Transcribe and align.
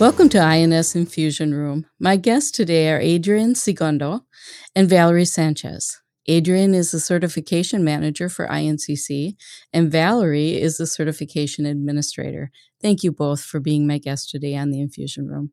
Welcome 0.00 0.28
to 0.30 0.40
INS 0.40 0.96
Infusion 0.96 1.54
Room. 1.54 1.86
My 2.00 2.16
guests 2.16 2.50
today 2.50 2.90
are 2.90 2.98
Adrian 2.98 3.54
Segundo 3.54 4.26
and 4.74 4.88
Valerie 4.88 5.24
Sanchez. 5.24 6.00
Adrian 6.26 6.74
is 6.74 6.90
the 6.90 6.98
certification 6.98 7.84
manager 7.84 8.28
for 8.28 8.48
INCC, 8.48 9.36
and 9.72 9.92
Valerie 9.92 10.60
is 10.60 10.78
the 10.78 10.88
certification 10.88 11.64
administrator. 11.64 12.50
Thank 12.82 13.04
you 13.04 13.12
both 13.12 13.44
for 13.44 13.60
being 13.60 13.86
my 13.86 13.98
guests 13.98 14.28
today 14.28 14.56
on 14.56 14.72
the 14.72 14.80
Infusion 14.80 15.28
Room. 15.28 15.52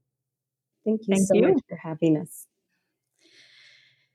Thank 0.85 1.01
you 1.07 1.15
Thank 1.15 1.27
so 1.27 1.35
you. 1.35 1.53
much 1.53 1.63
for 1.69 1.77
having 1.77 2.17
us. 2.17 2.47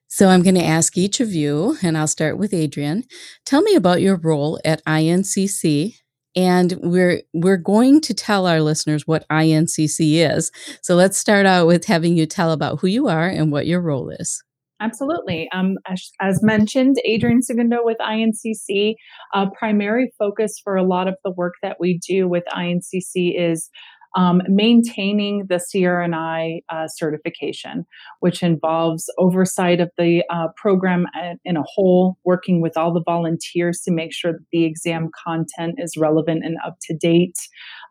So, 0.09 0.29
I'm 0.29 0.43
going 0.43 0.57
to 0.57 0.65
ask 0.65 0.99
each 0.99 1.21
of 1.21 1.33
you, 1.33 1.77
and 1.83 1.97
I'll 1.97 2.09
start 2.09 2.37
with 2.37 2.53
Adrian. 2.53 3.05
Tell 3.45 3.63
me 3.63 3.77
about 3.77 4.01
your 4.01 4.17
role 4.17 4.59
at 4.65 4.85
INCC 4.87 5.99
and 6.37 6.79
we're 6.83 7.23
we're 7.33 7.57
going 7.57 8.01
to 8.03 8.15
tell 8.15 8.47
our 8.47 8.61
listeners 8.61 9.07
what 9.07 9.27
INCC 9.29 10.31
is. 10.31 10.53
So 10.83 10.95
let's 10.95 11.19
start 11.19 11.47
out 11.47 11.67
with 11.67 11.87
having 11.87 12.17
you 12.17 12.27
tell 12.27 12.53
about 12.53 12.81
who 12.81 12.87
you 12.87 13.09
are 13.09 13.27
and 13.27 13.51
what 13.51 13.67
your 13.67 13.81
role 13.81 14.11
is. 14.11 14.43
Absolutely. 14.79 15.49
Um, 15.55 15.77
as, 15.89 16.11
as, 16.21 16.43
mentioned, 16.43 16.97
Adrian 17.07 17.41
Segundo 17.41 17.79
with 17.81 17.97
INCC. 17.99 18.95
Uh, 19.35 19.47
primary 19.59 20.13
focus 20.19 20.61
for 20.63 20.77
a 20.77 20.83
lot 20.83 21.09
of 21.09 21.15
the 21.25 21.31
work 21.31 21.55
that 21.63 21.79
we 21.81 21.99
do 22.07 22.29
with 22.29 22.45
INCC 22.55 23.33
is 23.35 23.71
um, 24.15 24.43
maintaining 24.49 25.47
the 25.49 25.57
CRNI 25.57 26.61
uh, 26.69 26.89
certification, 26.89 27.87
which 28.21 28.43
involves 28.43 29.11
oversight 29.19 29.81
of 29.81 29.91
the 29.99 30.25
uh, 30.31 30.49
program 30.57 31.07
in 31.45 31.57
a 31.57 31.65
whole, 31.67 32.17
working 32.25 32.61
with 32.61 32.77
all 32.77 32.93
the 32.93 33.03
volunteers 33.05 33.81
to 33.83 33.93
make 33.93 34.13
sure 34.13 34.33
that 34.33 34.47
the 34.53 34.65
exam 34.65 35.11
content 35.25 35.75
is 35.79 35.97
relevant 35.97 36.45
and 36.45 36.57
up 36.65 36.77
to 36.83 36.97
date, 36.97 37.37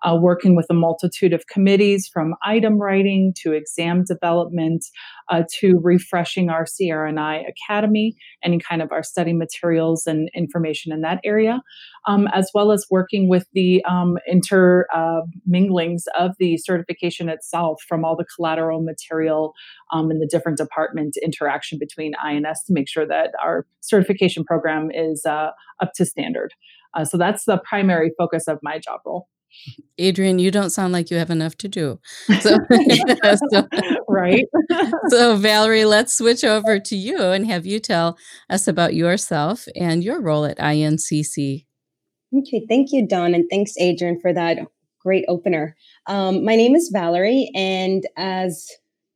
uh, 0.03 0.16
working 0.19 0.55
with 0.55 0.67
a 0.69 0.73
multitude 0.73 1.33
of 1.33 1.47
committees 1.47 2.09
from 2.11 2.35
item 2.44 2.79
writing 2.79 3.33
to 3.41 3.52
exam 3.52 4.03
development 4.03 4.85
uh, 5.30 5.44
to 5.59 5.80
refreshing 5.84 6.50
our 6.50 6.66
CRNI 6.66 7.44
Academy, 7.48 8.16
any 8.44 8.59
kind 8.59 8.81
of 8.81 8.92
our 8.92 9.04
study 9.04 9.34
materials 9.34 10.06
and 10.06 10.30
information 10.36 10.92
in 10.92 11.02
that 11.02 11.20
area, 11.23 11.62
um, 12.08 12.28
as 12.34 12.52
well 12.54 12.72
as 12.72 12.86
working 12.90 13.28
with 13.28 13.48
the 13.53 13.84
um, 13.86 14.18
interminglings 14.31 16.03
uh, 16.16 16.20
of 16.20 16.36
the 16.40 16.58
certification 16.58 17.30
itself 17.30 17.81
from 17.88 18.06
all 18.06 18.16
the 18.16 18.26
collateral 18.36 18.81
material 18.81 19.53
um, 19.92 20.12
and 20.12 20.22
the 20.22 20.28
different 20.28 20.58
department 20.58 21.16
interaction 21.23 21.78
between 21.80 22.14
INS 22.23 22.64
to 22.64 22.73
make 22.73 22.88
sure 22.88 23.08
that 23.08 23.31
our 23.44 23.66
certification 23.81 24.44
program 24.44 24.90
is 24.94 25.25
uh, 25.25 25.50
up 25.81 25.94
to 25.96 26.06
standard. 26.06 26.53
Uh, 26.96 27.03
so 27.03 27.18
that's 27.18 27.46
the 27.46 27.58
primary 27.58 28.12
focus 28.18 28.47
of 28.47 28.59
my 28.64 28.80
job 28.80 29.02
role. 29.06 29.28
Adrian, 29.97 30.39
you 30.39 30.51
don't 30.51 30.71
sound 30.71 30.93
like 30.93 31.09
you 31.09 31.17
have 31.17 31.29
enough 31.29 31.55
to 31.57 31.67
do. 31.67 31.99
So, 32.41 32.57
so, 33.51 33.67
right. 34.07 34.45
so, 35.09 35.38
Valerie, 35.38 35.85
let's 35.85 36.17
switch 36.17 36.43
over 36.43 36.79
to 36.79 36.95
you 36.95 37.19
and 37.19 37.47
have 37.47 37.66
you 37.66 37.79
tell 37.79 38.17
us 38.49 38.67
about 38.67 38.93
yourself 38.93 39.67
and 39.75 40.03
your 40.03 40.21
role 40.21 40.45
at 40.45 40.57
INCC. 40.57 41.66
Okay, 42.38 42.66
thank 42.67 42.91
you, 42.91 43.07
Dawn. 43.07 43.33
and 43.33 43.45
thanks, 43.49 43.73
Adrian, 43.79 44.19
for 44.19 44.33
that 44.33 44.59
great 44.99 45.23
opener. 45.27 45.75
Um, 46.07 46.43
my 46.43 46.55
name 46.55 46.75
is 46.75 46.89
Valerie, 46.91 47.49
and 47.55 48.03
as 48.17 48.67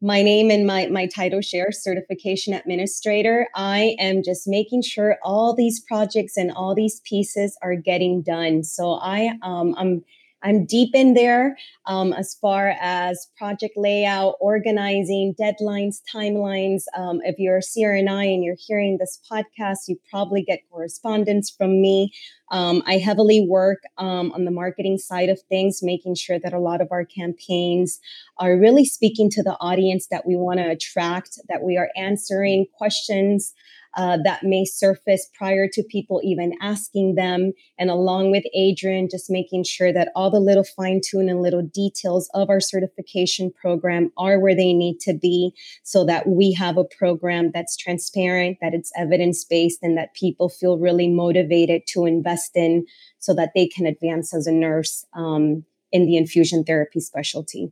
my 0.02 0.22
name 0.22 0.50
and 0.50 0.66
my, 0.66 0.88
my 0.88 1.08
title 1.08 1.42
share, 1.42 1.74
certification 1.74 2.54
administrator, 2.54 3.48
I 3.54 3.98
am 4.00 4.24
just 4.24 4.48
making 4.48 4.84
sure 4.84 5.18
all 5.24 5.54
these 5.54 5.82
projects 5.82 6.38
and 6.38 6.52
all 6.52 6.74
these 6.74 7.02
pieces 7.02 7.58
are 7.62 7.76
getting 7.76 8.22
done. 8.22 8.64
So 8.64 8.94
I 8.94 9.32
um, 9.42 9.76
I'm 9.78 10.06
I'm 10.42 10.66
deep 10.66 10.92
in 10.94 11.14
there 11.14 11.58
um, 11.86 12.14
as 12.14 12.36
far 12.36 12.76
as 12.80 13.28
project 13.38 13.74
layout, 13.76 14.36
organizing, 14.40 15.36
deadlines, 15.40 15.98
timelines. 16.14 16.84
Um, 16.96 17.20
if 17.24 17.36
you're 17.38 17.58
a 17.58 17.62
CRNI 17.62 18.34
and 18.34 18.44
you're 18.44 18.56
hearing 18.58 18.98
this 18.98 19.20
podcast, 19.30 19.88
you 19.88 19.98
probably 20.10 20.44
get 20.44 20.62
correspondence 20.72 21.50
from 21.50 21.82
me. 21.82 22.14
Um, 22.52 22.82
I 22.86 22.98
heavily 22.98 23.46
work 23.48 23.80
um, 23.98 24.32
on 24.32 24.46
the 24.46 24.52
marketing 24.52 24.98
side 24.98 25.30
of 25.30 25.40
things, 25.50 25.84
making 25.84 26.16
sure 26.16 26.40
that 26.40 26.54
a 26.54 26.60
lot 26.60 26.82
of 26.82 26.88
our 26.92 27.06
campaigns 27.06 28.00
are 28.38 28.58
really 28.58 28.86
speaking 28.86 29.30
to 29.32 29.44
the 29.44 29.58
audience 29.60 30.08
that 30.10 30.26
we 30.26 30.36
want 30.36 30.60
to 30.60 30.70
attract, 30.70 31.38
that 31.48 31.64
we 31.64 31.78
are 31.78 31.90
answering 31.96 32.66
questions 32.78 33.54
uh, 33.98 34.18
that 34.24 34.44
may 34.44 34.66
surface 34.66 35.30
prior 35.34 35.68
to 35.68 35.84
people 35.84 36.22
even 36.24 36.54
asking 36.62 37.16
them. 37.16 37.52
And 37.78 37.90
along 37.90 38.32
with 38.32 38.44
Adrian, 38.54 39.10
just 39.10 39.30
making 39.30 39.64
sure 39.64 39.92
that 39.92 40.12
all 40.16 40.30
the 40.30 40.40
little 40.40 40.64
fine 40.64 41.02
tune 41.04 41.30
and 41.30 41.42
little 41.42 41.64
details 41.64 42.30
of 42.34 42.50
our 42.50 42.60
certification 42.60 43.52
program 43.52 44.12
are 44.18 44.40
where 44.40 44.56
they 44.56 44.74
need 44.74 45.00
to 45.02 45.14
be 45.14 45.54
so 45.84 46.06
that 46.06 46.28
we 46.28 46.54
have 46.54 46.78
a 46.78 46.84
program 46.84 47.52
that's 47.54 47.76
transparent, 47.76 48.58
that 48.62 48.74
it's 48.74 48.92
evidence 48.96 49.44
based, 49.44 49.80
and 49.82 49.98
that 49.98 50.14
people 50.14 50.50
feel 50.50 50.78
really 50.78 51.08
motivated 51.08 51.82
to 51.88 52.06
invest 52.06 52.52
in 52.56 52.86
so 53.18 53.34
that 53.34 53.52
they 53.56 53.68
can 53.68 53.86
advance 53.86 54.34
as 54.34 54.48
a 54.48 54.52
nurse 54.52 55.06
um, 55.14 55.66
in 55.92 56.06
the 56.06 56.16
infusion 56.16 56.64
therapy 56.64 57.00
specialty. 57.00 57.72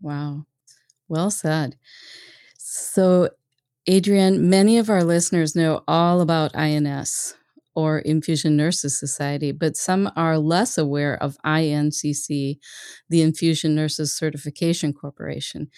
Wow. 0.00 0.46
Well 1.08 1.30
said. 1.30 1.76
So, 2.58 3.30
Adrian, 3.86 4.48
many 4.48 4.78
of 4.78 4.88
our 4.88 5.04
listeners 5.04 5.54
know 5.54 5.82
all 5.86 6.20
about 6.20 6.56
INS 6.56 7.34
or 7.74 7.98
Infusion 7.98 8.56
Nurses 8.56 8.98
Society, 8.98 9.52
but 9.52 9.76
some 9.76 10.10
are 10.16 10.38
less 10.38 10.78
aware 10.78 11.22
of 11.22 11.36
INCC, 11.44 12.58
the 13.10 13.22
Infusion 13.22 13.74
Nurses 13.74 14.16
Certification 14.16 14.92
Corporation. 14.94 15.68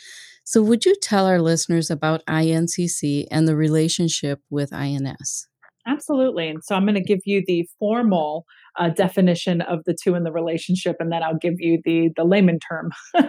So, 0.45 0.63
would 0.63 0.85
you 0.85 0.95
tell 1.03 1.27
our 1.27 1.41
listeners 1.41 1.91
about 1.91 2.25
INCC 2.27 3.27
and 3.31 3.49
the 3.49 3.57
relationship 3.57 4.41
with 4.51 4.73
INS? 4.73 5.49
Absolutely. 5.87 6.49
And 6.49 6.65
so 6.65 6.75
I'm 6.75 6.85
going 6.85 6.95
to 6.95 7.01
give 7.01 7.21
you 7.25 7.43
the 7.47 7.69
formal 7.79 8.45
uh, 8.79 8.89
definition 8.91 9.61
of 9.63 9.85
the 9.87 9.97
two 10.03 10.15
in 10.15 10.25
the 10.25 10.33
relationship, 10.33 10.97
and 10.99 11.13
then 11.13 11.23
I'll 11.23 11.39
give 11.39 11.55
you 11.59 11.81
the 11.85 12.11
the 12.17 12.25
layman 12.25 12.59
term 12.59 12.91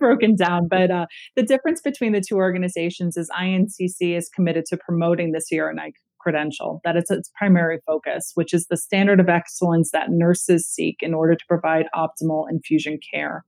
broken 0.00 0.34
down. 0.34 0.66
But 0.68 0.90
uh, 0.90 1.06
the 1.36 1.42
difference 1.42 1.80
between 1.80 2.12
the 2.12 2.22
two 2.26 2.36
organizations 2.36 3.16
is 3.16 3.30
INCC 3.38 4.16
is 4.16 4.28
committed 4.28 4.64
to 4.66 4.76
promoting 4.78 5.32
the 5.32 5.42
CRNI 5.52 5.92
credential. 6.20 6.80
That 6.84 6.96
is 6.96 7.10
its 7.10 7.30
primary 7.36 7.78
focus, 7.86 8.32
which 8.34 8.52
is 8.52 8.66
the 8.66 8.76
standard 8.76 9.20
of 9.20 9.28
excellence 9.28 9.90
that 9.92 10.10
nurses 10.10 10.66
seek 10.66 10.96
in 11.00 11.14
order 11.14 11.34
to 11.34 11.44
provide 11.48 11.86
optimal 11.94 12.44
infusion 12.50 12.98
care. 13.12 13.44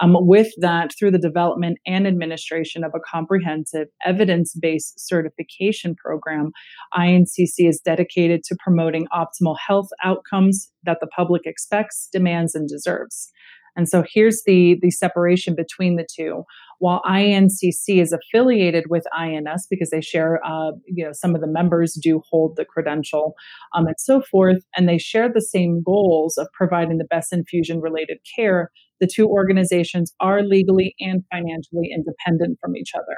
Um, 0.00 0.16
with 0.18 0.48
that, 0.58 0.92
through 0.98 1.10
the 1.10 1.18
development 1.18 1.78
and 1.86 2.06
administration 2.06 2.84
of 2.84 2.92
a 2.94 3.00
comprehensive 3.00 3.88
evidence 4.04 4.54
based 4.60 4.98
certification 4.98 5.94
program, 5.94 6.52
INCC 6.94 7.68
is 7.68 7.80
dedicated 7.84 8.42
to 8.44 8.56
promoting 8.58 9.06
optimal 9.12 9.56
health 9.66 9.88
outcomes 10.02 10.72
that 10.84 10.98
the 11.00 11.06
public 11.06 11.42
expects, 11.44 12.08
demands, 12.12 12.54
and 12.54 12.68
deserves. 12.68 13.30
And 13.76 13.88
so 13.88 14.04
here's 14.12 14.42
the, 14.46 14.78
the 14.82 14.90
separation 14.90 15.54
between 15.54 15.96
the 15.96 16.06
two. 16.12 16.44
While 16.78 17.02
INCC 17.06 18.00
is 18.00 18.12
affiliated 18.12 18.84
with 18.88 19.04
INS 19.16 19.66
because 19.68 19.90
they 19.90 20.00
share, 20.00 20.40
uh, 20.44 20.72
you 20.86 21.04
know, 21.04 21.12
some 21.12 21.34
of 21.34 21.40
the 21.40 21.46
members 21.46 21.98
do 22.02 22.22
hold 22.30 22.56
the 22.56 22.64
credential 22.64 23.34
um, 23.74 23.86
and 23.86 23.96
so 23.98 24.22
forth, 24.22 24.64
and 24.74 24.88
they 24.88 24.98
share 24.98 25.30
the 25.32 25.42
same 25.42 25.82
goals 25.84 26.38
of 26.38 26.48
providing 26.54 26.98
the 26.98 27.04
best 27.04 27.32
infusion 27.32 27.80
related 27.80 28.18
care, 28.34 28.70
the 29.00 29.08
two 29.12 29.26
organizations 29.26 30.12
are 30.20 30.42
legally 30.42 30.94
and 31.00 31.22
financially 31.30 31.90
independent 31.92 32.58
from 32.60 32.76
each 32.76 32.92
other 32.94 33.16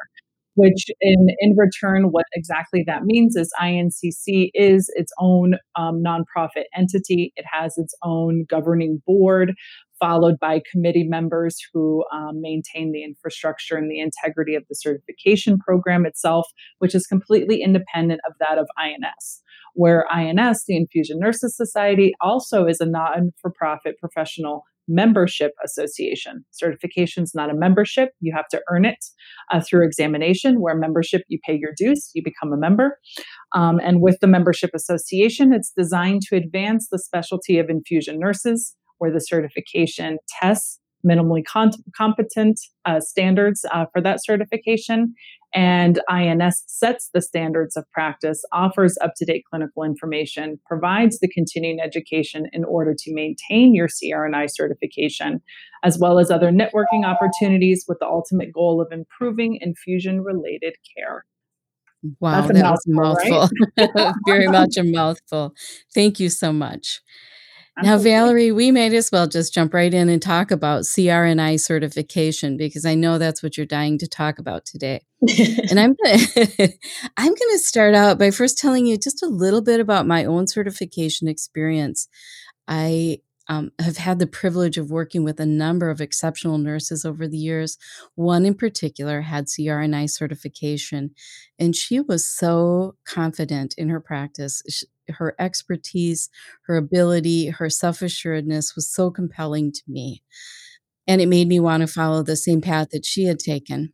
which 0.54 0.86
in, 1.00 1.28
in 1.40 1.56
return, 1.56 2.10
what 2.10 2.26
exactly 2.34 2.84
that 2.86 3.04
means 3.04 3.36
is 3.36 3.50
INCC 3.60 4.50
is 4.54 4.90
its 4.96 5.12
own 5.18 5.54
um, 5.76 6.02
nonprofit 6.04 6.64
entity. 6.76 7.32
It 7.36 7.46
has 7.50 7.74
its 7.78 7.94
own 8.02 8.44
governing 8.48 9.02
board 9.06 9.54
followed 10.00 10.34
by 10.40 10.60
committee 10.70 11.06
members 11.06 11.56
who 11.72 12.04
um, 12.12 12.40
maintain 12.40 12.90
the 12.90 13.04
infrastructure 13.04 13.76
and 13.76 13.88
the 13.88 14.00
integrity 14.00 14.56
of 14.56 14.64
the 14.68 14.74
certification 14.74 15.58
program 15.58 16.04
itself, 16.04 16.48
which 16.80 16.92
is 16.92 17.06
completely 17.06 17.62
independent 17.62 18.20
of 18.28 18.34
that 18.40 18.58
of 18.58 18.66
INS. 18.76 19.42
Where 19.74 20.04
INS, 20.12 20.64
the 20.66 20.76
Infusion 20.76 21.18
Nurses 21.20 21.56
Society, 21.56 22.12
also 22.20 22.66
is 22.66 22.80
a 22.80 22.84
non 22.84 23.30
for 23.40 23.52
profit 23.56 23.94
professional 24.00 24.64
membership 24.88 25.52
association. 25.64 26.44
Certification 26.50 27.22
is 27.22 27.32
not 27.34 27.50
a 27.50 27.54
membership, 27.54 28.10
you 28.20 28.32
have 28.34 28.48
to 28.48 28.60
earn 28.70 28.84
it 28.84 29.04
uh, 29.52 29.60
through 29.60 29.86
examination, 29.86 30.60
where 30.60 30.74
membership, 30.74 31.22
you 31.28 31.38
pay 31.46 31.56
your 31.58 31.72
dues, 31.76 32.10
you 32.14 32.22
become 32.22 32.52
a 32.52 32.56
member. 32.56 32.98
Um, 33.54 33.80
and 33.82 34.00
with 34.00 34.18
the 34.20 34.26
membership 34.26 34.70
association, 34.74 35.52
it's 35.52 35.72
designed 35.76 36.22
to 36.28 36.36
advance 36.36 36.88
the 36.90 36.98
specialty 36.98 37.58
of 37.58 37.68
infusion 37.68 38.18
nurses, 38.18 38.74
where 38.98 39.12
the 39.12 39.20
certification 39.20 40.18
tests 40.40 40.78
minimally 41.06 41.44
con- 41.44 41.72
competent 41.96 42.60
uh, 42.84 43.00
standards 43.00 43.64
uh, 43.72 43.86
for 43.92 44.00
that 44.00 44.24
certification. 44.24 45.14
And 45.54 46.00
INS 46.08 46.64
sets 46.66 47.10
the 47.12 47.20
standards 47.20 47.76
of 47.76 47.84
practice, 47.90 48.42
offers 48.52 48.96
up 49.02 49.12
to 49.16 49.26
date 49.26 49.44
clinical 49.50 49.82
information, 49.82 50.58
provides 50.66 51.20
the 51.20 51.28
continuing 51.28 51.78
education 51.78 52.46
in 52.54 52.64
order 52.64 52.94
to 52.98 53.14
maintain 53.14 53.74
your 53.74 53.88
CRNI 53.88 54.48
certification, 54.50 55.42
as 55.84 55.98
well 55.98 56.18
as 56.18 56.30
other 56.30 56.50
networking 56.50 57.04
opportunities 57.04 57.84
with 57.86 57.98
the 57.98 58.06
ultimate 58.06 58.50
goal 58.50 58.80
of 58.80 58.92
improving 58.92 59.58
infusion 59.60 60.22
related 60.22 60.74
care. 60.96 61.26
Wow, 62.18 62.46
that 62.46 62.70
was 62.70 62.86
a 62.86 62.90
mouthful. 62.90 63.48
Right? 63.76 64.14
Very 64.26 64.48
much 64.48 64.76
a 64.76 64.82
mouthful. 64.82 65.54
Thank 65.94 66.18
you 66.18 66.30
so 66.30 66.52
much. 66.52 67.00
Now, 67.80 67.96
Valerie, 67.96 68.52
we 68.52 68.70
may 68.70 68.94
as 68.94 69.10
well 69.10 69.26
just 69.26 69.54
jump 69.54 69.72
right 69.72 69.92
in 69.92 70.10
and 70.10 70.20
talk 70.20 70.50
about 70.50 70.82
CRNI 70.82 71.58
certification 71.58 72.58
because 72.58 72.84
I 72.84 72.94
know 72.94 73.16
that's 73.16 73.42
what 73.42 73.56
you're 73.56 73.64
dying 73.64 73.96
to 73.98 74.06
talk 74.06 74.38
about 74.38 74.66
today. 74.66 75.00
and 75.70 75.80
I'm 75.80 75.94
gonna 76.04 76.18
I'm 77.16 77.34
gonna 77.34 77.58
start 77.58 77.94
out 77.94 78.18
by 78.18 78.30
first 78.30 78.58
telling 78.58 78.86
you 78.86 78.98
just 78.98 79.22
a 79.22 79.26
little 79.26 79.62
bit 79.62 79.80
about 79.80 80.06
my 80.06 80.24
own 80.24 80.46
certification 80.48 81.28
experience. 81.28 82.08
I 82.68 83.20
um, 83.48 83.72
have 83.78 83.96
had 83.96 84.18
the 84.18 84.26
privilege 84.26 84.78
of 84.78 84.90
working 84.90 85.24
with 85.24 85.40
a 85.40 85.46
number 85.46 85.90
of 85.90 86.00
exceptional 86.00 86.58
nurses 86.58 87.04
over 87.04 87.26
the 87.26 87.38
years. 87.38 87.76
One 88.14 88.44
in 88.44 88.54
particular 88.54 89.22
had 89.22 89.46
CRNI 89.46 90.10
certification, 90.10 91.12
and 91.58 91.74
she 91.74 92.00
was 92.00 92.26
so 92.26 92.96
confident 93.04 93.74
in 93.76 93.88
her 93.88 94.00
practice. 94.00 94.62
She, 94.68 94.86
her 95.12 95.34
expertise, 95.38 96.28
her 96.66 96.76
ability, 96.76 97.48
her 97.48 97.70
self 97.70 98.02
assuredness 98.02 98.74
was 98.74 98.90
so 98.90 99.10
compelling 99.10 99.72
to 99.72 99.82
me. 99.86 100.22
And 101.06 101.20
it 101.20 101.26
made 101.26 101.48
me 101.48 101.60
want 101.60 101.80
to 101.82 101.86
follow 101.86 102.22
the 102.22 102.36
same 102.36 102.60
path 102.60 102.90
that 102.90 103.04
she 103.04 103.24
had 103.24 103.38
taken. 103.38 103.92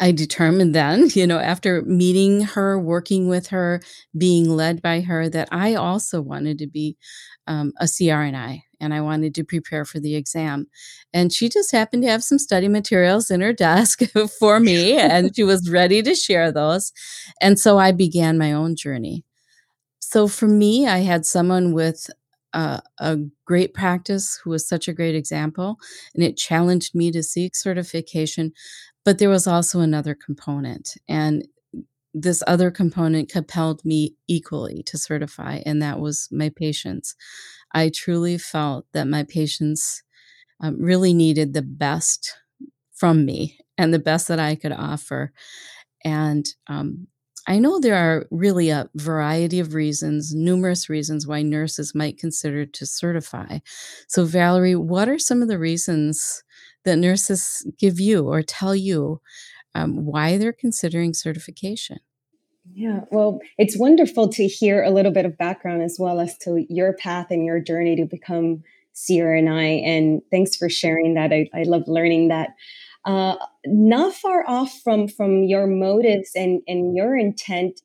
I 0.00 0.12
determined 0.12 0.74
then, 0.74 1.08
you 1.14 1.26
know, 1.26 1.38
after 1.38 1.82
meeting 1.82 2.42
her, 2.42 2.78
working 2.78 3.28
with 3.28 3.48
her, 3.48 3.80
being 4.16 4.50
led 4.50 4.82
by 4.82 5.00
her, 5.00 5.28
that 5.28 5.48
I 5.50 5.74
also 5.74 6.20
wanted 6.20 6.58
to 6.58 6.66
be 6.66 6.96
um, 7.46 7.72
a 7.80 7.84
CRNI 7.84 8.62
and 8.80 8.92
I 8.92 9.00
wanted 9.00 9.34
to 9.36 9.44
prepare 9.44 9.84
for 9.84 10.00
the 10.00 10.16
exam. 10.16 10.66
And 11.12 11.32
she 11.32 11.48
just 11.48 11.72
happened 11.72 12.02
to 12.02 12.10
have 12.10 12.24
some 12.24 12.38
study 12.38 12.68
materials 12.68 13.30
in 13.30 13.40
her 13.40 13.52
desk 13.52 14.02
for 14.38 14.60
me, 14.60 14.98
and 14.98 15.34
she 15.34 15.44
was 15.44 15.70
ready 15.70 16.02
to 16.02 16.14
share 16.14 16.52
those. 16.52 16.92
And 17.40 17.58
so 17.58 17.78
I 17.78 17.92
began 17.92 18.38
my 18.38 18.52
own 18.52 18.76
journey. 18.76 19.24
So 20.08 20.28
for 20.28 20.46
me, 20.46 20.86
I 20.86 20.98
had 20.98 21.26
someone 21.26 21.72
with 21.72 22.08
uh, 22.52 22.78
a 23.00 23.18
great 23.44 23.74
practice 23.74 24.38
who 24.42 24.50
was 24.50 24.68
such 24.68 24.86
a 24.86 24.92
great 24.92 25.16
example, 25.16 25.78
and 26.14 26.22
it 26.22 26.36
challenged 26.36 26.94
me 26.94 27.10
to 27.10 27.24
seek 27.24 27.56
certification. 27.56 28.52
But 29.04 29.18
there 29.18 29.28
was 29.28 29.48
also 29.48 29.80
another 29.80 30.14
component, 30.14 30.94
and 31.08 31.44
this 32.14 32.44
other 32.46 32.70
component 32.70 33.28
compelled 33.30 33.84
me 33.84 34.14
equally 34.28 34.84
to 34.84 34.96
certify, 34.96 35.60
and 35.66 35.82
that 35.82 35.98
was 35.98 36.28
my 36.30 36.50
patients. 36.50 37.16
I 37.74 37.90
truly 37.90 38.38
felt 38.38 38.86
that 38.92 39.08
my 39.08 39.24
patients 39.24 40.02
um, 40.60 40.80
really 40.80 41.14
needed 41.14 41.54
the 41.54 41.62
best 41.62 42.34
from 42.94 43.26
me 43.26 43.58
and 43.78 43.94
the 43.94 43.98
best 44.00 44.28
that 44.28 44.40
I 44.40 44.54
could 44.56 44.72
offer. 44.72 45.32
And 46.04 46.46
um, 46.68 47.08
I 47.46 47.58
know 47.58 47.78
there 47.78 47.94
are 47.94 48.26
really 48.30 48.70
a 48.70 48.90
variety 48.94 49.60
of 49.60 49.74
reasons, 49.74 50.34
numerous 50.34 50.88
reasons 50.88 51.26
why 51.26 51.42
nurses 51.42 51.94
might 51.94 52.18
consider 52.18 52.66
to 52.66 52.86
certify. 52.86 53.58
So, 54.08 54.24
Valerie, 54.24 54.74
what 54.74 55.08
are 55.08 55.18
some 55.18 55.42
of 55.42 55.48
the 55.48 55.58
reasons 55.58 56.42
that 56.84 56.96
nurses 56.96 57.66
give 57.78 58.00
you 58.00 58.26
or 58.26 58.42
tell 58.42 58.74
you 58.74 59.20
um, 59.74 60.04
why 60.04 60.38
they're 60.38 60.52
considering 60.52 61.14
certification? 61.14 61.98
Yeah, 62.74 63.02
well, 63.10 63.40
it's 63.58 63.78
wonderful 63.78 64.28
to 64.30 64.46
hear 64.46 64.82
a 64.82 64.90
little 64.90 65.12
bit 65.12 65.24
of 65.24 65.38
background 65.38 65.82
as 65.82 65.98
well 66.00 66.18
as 66.18 66.36
to 66.38 66.66
your 66.68 66.94
path 66.94 67.28
and 67.30 67.44
your 67.44 67.60
journey 67.60 67.94
to 67.96 68.06
become 68.06 68.64
CRNI. 68.94 69.86
And 69.86 70.22
thanks 70.30 70.56
for 70.56 70.68
sharing 70.68 71.14
that. 71.14 71.32
I, 71.32 71.48
I 71.54 71.62
love 71.62 71.84
learning 71.86 72.28
that 72.28 72.50
uh, 73.06 73.36
not 73.64 74.12
far 74.14 74.44
off 74.48 74.80
from 74.82 75.08
from 75.08 75.44
your 75.44 75.66
motives 75.66 76.32
and 76.34 76.60
and 76.66 76.96
your 76.96 77.16
intent 77.16 77.80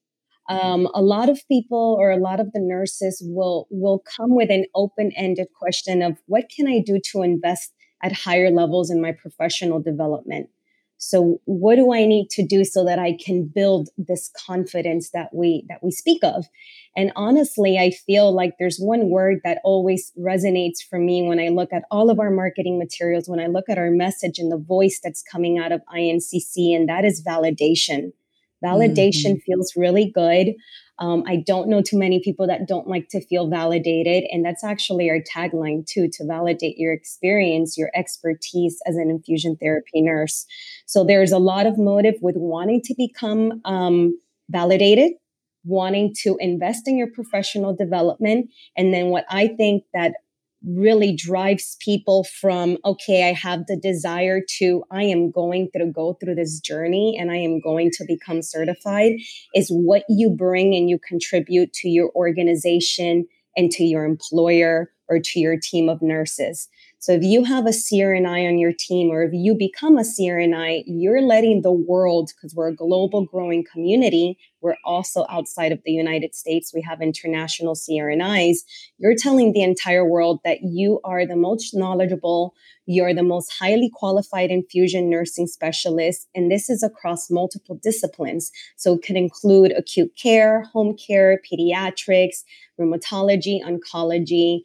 um, 0.49 0.87
a 0.93 1.01
lot 1.01 1.29
of 1.29 1.39
people 1.47 1.95
or 1.99 2.09
a 2.09 2.17
lot 2.17 2.39
of 2.39 2.51
the 2.53 2.59
nurses 2.59 3.21
will 3.25 3.67
will 3.69 4.03
come 4.17 4.35
with 4.35 4.49
an 4.49 4.65
open-ended 4.75 5.47
question 5.57 6.01
of 6.01 6.17
what 6.25 6.45
can 6.53 6.67
i 6.67 6.79
do 6.79 6.99
to 7.11 7.21
invest 7.21 7.71
at 8.03 8.11
higher 8.11 8.49
levels 8.49 8.89
in 8.89 8.99
my 8.99 9.11
professional 9.11 9.79
development 9.79 10.49
so 11.03 11.41
what 11.45 11.75
do 11.75 11.93
i 11.93 12.05
need 12.05 12.29
to 12.29 12.45
do 12.45 12.63
so 12.63 12.85
that 12.85 12.99
i 12.99 13.17
can 13.23 13.43
build 13.43 13.89
this 13.97 14.29
confidence 14.45 15.09
that 15.11 15.33
we 15.33 15.65
that 15.67 15.83
we 15.83 15.91
speak 15.91 16.23
of 16.23 16.45
and 16.95 17.11
honestly, 17.15 17.77
I 17.77 17.91
feel 17.91 18.33
like 18.33 18.55
there's 18.59 18.77
one 18.77 19.09
word 19.09 19.39
that 19.43 19.59
always 19.63 20.11
resonates 20.19 20.79
for 20.87 20.99
me 20.99 21.23
when 21.23 21.39
I 21.39 21.47
look 21.47 21.71
at 21.71 21.83
all 21.89 22.09
of 22.09 22.19
our 22.19 22.29
marketing 22.29 22.77
materials, 22.77 23.29
when 23.29 23.39
I 23.39 23.47
look 23.47 23.69
at 23.69 23.77
our 23.77 23.91
message 23.91 24.39
and 24.39 24.51
the 24.51 24.57
voice 24.57 24.99
that's 25.01 25.23
coming 25.23 25.57
out 25.57 25.71
of 25.71 25.81
INCC, 25.93 26.75
and 26.75 26.89
that 26.89 27.05
is 27.05 27.23
validation. 27.23 28.11
Validation 28.63 29.31
mm-hmm. 29.31 29.45
feels 29.45 29.73
really 29.75 30.11
good. 30.13 30.53
Um, 30.99 31.23
I 31.25 31.43
don't 31.47 31.67
know 31.67 31.81
too 31.81 31.97
many 31.97 32.21
people 32.23 32.45
that 32.47 32.67
don't 32.67 32.87
like 32.87 33.07
to 33.09 33.25
feel 33.25 33.49
validated. 33.49 34.23
And 34.31 34.45
that's 34.45 34.63
actually 34.63 35.09
our 35.09 35.19
tagline, 35.19 35.85
too, 35.85 36.09
to 36.13 36.25
validate 36.25 36.77
your 36.77 36.93
experience, 36.93 37.77
your 37.77 37.89
expertise 37.95 38.79
as 38.85 38.95
an 38.95 39.09
infusion 39.09 39.57
therapy 39.59 40.01
nurse. 40.01 40.45
So 40.85 41.03
there's 41.03 41.31
a 41.31 41.39
lot 41.39 41.65
of 41.65 41.79
motive 41.79 42.15
with 42.21 42.35
wanting 42.37 42.81
to 42.83 42.93
become 42.95 43.61
um, 43.65 44.19
validated 44.49 45.13
wanting 45.63 46.13
to 46.23 46.37
invest 46.39 46.87
in 46.87 46.97
your 46.97 47.11
professional 47.11 47.75
development. 47.75 48.49
And 48.75 48.93
then 48.93 49.07
what 49.07 49.25
I 49.29 49.47
think 49.47 49.83
that 49.93 50.13
really 50.65 51.15
drives 51.15 51.75
people 51.79 52.23
from, 52.23 52.77
okay, 52.85 53.29
I 53.29 53.33
have 53.33 53.65
the 53.67 53.75
desire 53.75 54.41
to, 54.57 54.83
I 54.91 55.03
am 55.03 55.31
going 55.31 55.69
to 55.75 55.85
go 55.87 56.13
through 56.13 56.35
this 56.35 56.59
journey 56.59 57.17
and 57.19 57.31
I 57.31 57.37
am 57.37 57.59
going 57.59 57.89
to 57.93 58.05
become 58.07 58.41
certified 58.41 59.13
is 59.55 59.69
what 59.69 60.03
you 60.07 60.29
bring 60.29 60.75
and 60.75 60.89
you 60.89 60.99
contribute 60.99 61.73
to 61.73 61.89
your 61.89 62.11
organization 62.15 63.27
and 63.57 63.71
to 63.71 63.83
your 63.83 64.05
employer 64.05 64.91
or 65.09 65.19
to 65.19 65.39
your 65.39 65.57
team 65.57 65.89
of 65.89 66.01
nurses. 66.01 66.69
So 67.01 67.13
if 67.13 67.23
you 67.23 67.43
have 67.45 67.65
a 67.65 67.71
CRNI 67.71 68.47
on 68.47 68.59
your 68.59 68.73
team 68.77 69.09
or 69.09 69.23
if 69.23 69.31
you 69.33 69.55
become 69.55 69.97
a 69.97 70.03
CRNI, 70.03 70.83
you're 70.85 71.23
letting 71.23 71.63
the 71.63 71.71
world, 71.71 72.31
because 72.35 72.53
we're 72.53 72.67
a 72.67 72.75
global 72.75 73.25
growing 73.25 73.65
community, 73.65 74.37
we're 74.61 74.77
also 74.85 75.25
outside 75.27 75.71
of 75.71 75.81
the 75.83 75.93
United 75.93 76.35
States, 76.35 76.75
we 76.75 76.81
have 76.83 77.01
international 77.01 77.73
CRNIs. 77.73 78.57
You're 78.99 79.15
telling 79.17 79.51
the 79.51 79.63
entire 79.63 80.07
world 80.07 80.41
that 80.45 80.59
you 80.61 80.99
are 81.03 81.25
the 81.25 81.35
most 81.35 81.73
knowledgeable, 81.73 82.53
you're 82.85 83.15
the 83.15 83.23
most 83.23 83.51
highly 83.51 83.89
qualified 83.91 84.51
infusion 84.51 85.09
nursing 85.09 85.47
specialist, 85.47 86.27
and 86.35 86.51
this 86.51 86.69
is 86.69 86.83
across 86.83 87.31
multiple 87.31 87.79
disciplines. 87.81 88.51
So 88.75 88.93
it 88.93 89.01
could 89.01 89.15
include 89.15 89.71
acute 89.71 90.11
care, 90.21 90.65
home 90.71 90.95
care, 90.95 91.41
pediatrics, 91.51 92.43
rheumatology, 92.79 93.59
oncology 93.63 94.61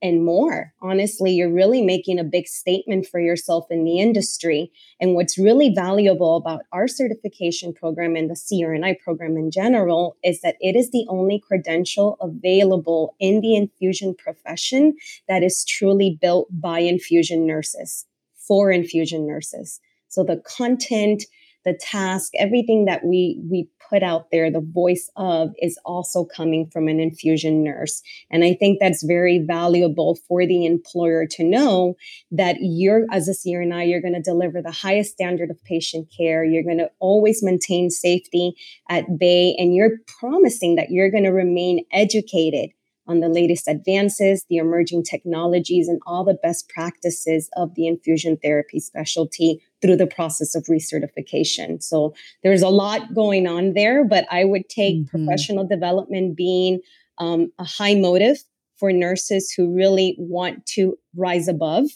and 0.00 0.24
more. 0.24 0.72
Honestly, 0.80 1.32
you're 1.32 1.52
really 1.52 1.82
making 1.82 2.18
a 2.18 2.24
big 2.24 2.46
statement 2.46 3.06
for 3.06 3.20
yourself 3.20 3.66
in 3.70 3.84
the 3.84 3.98
industry. 3.98 4.70
And 5.00 5.14
what's 5.14 5.38
really 5.38 5.72
valuable 5.74 6.36
about 6.36 6.62
our 6.72 6.86
certification 6.88 7.72
program 7.72 8.16
and 8.16 8.30
the 8.30 8.34
CRNI 8.34 9.00
program 9.00 9.36
in 9.36 9.50
general 9.50 10.16
is 10.22 10.40
that 10.42 10.56
it 10.60 10.76
is 10.76 10.90
the 10.90 11.06
only 11.08 11.40
credential 11.40 12.16
available 12.20 13.14
in 13.18 13.40
the 13.40 13.56
infusion 13.56 14.14
profession 14.14 14.96
that 15.28 15.42
is 15.42 15.64
truly 15.64 16.18
built 16.20 16.48
by 16.50 16.80
infusion 16.80 17.46
nurses 17.46 18.06
for 18.36 18.70
infusion 18.70 19.26
nurses. 19.26 19.80
So 20.08 20.24
the 20.24 20.42
content, 20.56 21.24
the 21.64 21.74
task, 21.74 22.32
everything 22.38 22.86
that 22.86 23.04
we 23.04 23.40
we 23.50 23.68
put 23.88 24.02
out 24.02 24.30
there, 24.30 24.50
the 24.50 24.60
voice 24.60 25.10
of, 25.16 25.50
is 25.60 25.78
also 25.84 26.24
coming 26.24 26.68
from 26.70 26.88
an 26.88 27.00
infusion 27.00 27.62
nurse. 27.62 28.02
And 28.30 28.44
I 28.44 28.54
think 28.54 28.78
that's 28.80 29.02
very 29.02 29.38
valuable 29.38 30.18
for 30.28 30.46
the 30.46 30.66
employer 30.66 31.26
to 31.32 31.44
know 31.44 31.94
that 32.30 32.56
you're, 32.60 33.06
as 33.10 33.28
a 33.28 33.32
CRNI, 33.32 33.88
you're 33.88 34.02
going 34.02 34.14
to 34.14 34.20
deliver 34.20 34.60
the 34.60 34.70
highest 34.70 35.12
standard 35.12 35.50
of 35.50 35.62
patient 35.64 36.08
care. 36.16 36.44
You're 36.44 36.62
going 36.62 36.78
to 36.78 36.90
always 36.98 37.42
maintain 37.42 37.90
safety 37.90 38.54
at 38.88 39.18
bay, 39.18 39.54
and 39.58 39.74
you're 39.74 39.98
promising 40.20 40.76
that 40.76 40.90
you're 40.90 41.10
going 41.10 41.24
to 41.24 41.30
remain 41.30 41.84
educated 41.92 42.70
on 43.06 43.20
the 43.20 43.28
latest 43.28 43.66
advances, 43.66 44.44
the 44.50 44.58
emerging 44.58 45.02
technologies, 45.02 45.88
and 45.88 45.98
all 46.06 46.24
the 46.24 46.38
best 46.42 46.68
practices 46.68 47.48
of 47.56 47.74
the 47.74 47.86
infusion 47.86 48.36
therapy 48.36 48.78
specialty 48.78 49.62
through 49.80 49.96
the 49.96 50.06
process 50.06 50.54
of 50.54 50.64
recertification. 50.64 51.82
So 51.82 52.14
there's 52.42 52.62
a 52.62 52.68
lot 52.68 53.14
going 53.14 53.46
on 53.46 53.74
there, 53.74 54.04
but 54.04 54.26
I 54.30 54.44
would 54.44 54.68
take 54.68 54.96
mm-hmm. 54.96 55.26
professional 55.26 55.66
development 55.66 56.36
being 56.36 56.80
um, 57.18 57.52
a 57.58 57.64
high 57.64 57.94
motive 57.94 58.38
for 58.76 58.92
nurses 58.92 59.52
who 59.52 59.74
really 59.74 60.16
want 60.18 60.64
to 60.66 60.96
rise 61.16 61.48
above 61.48 61.86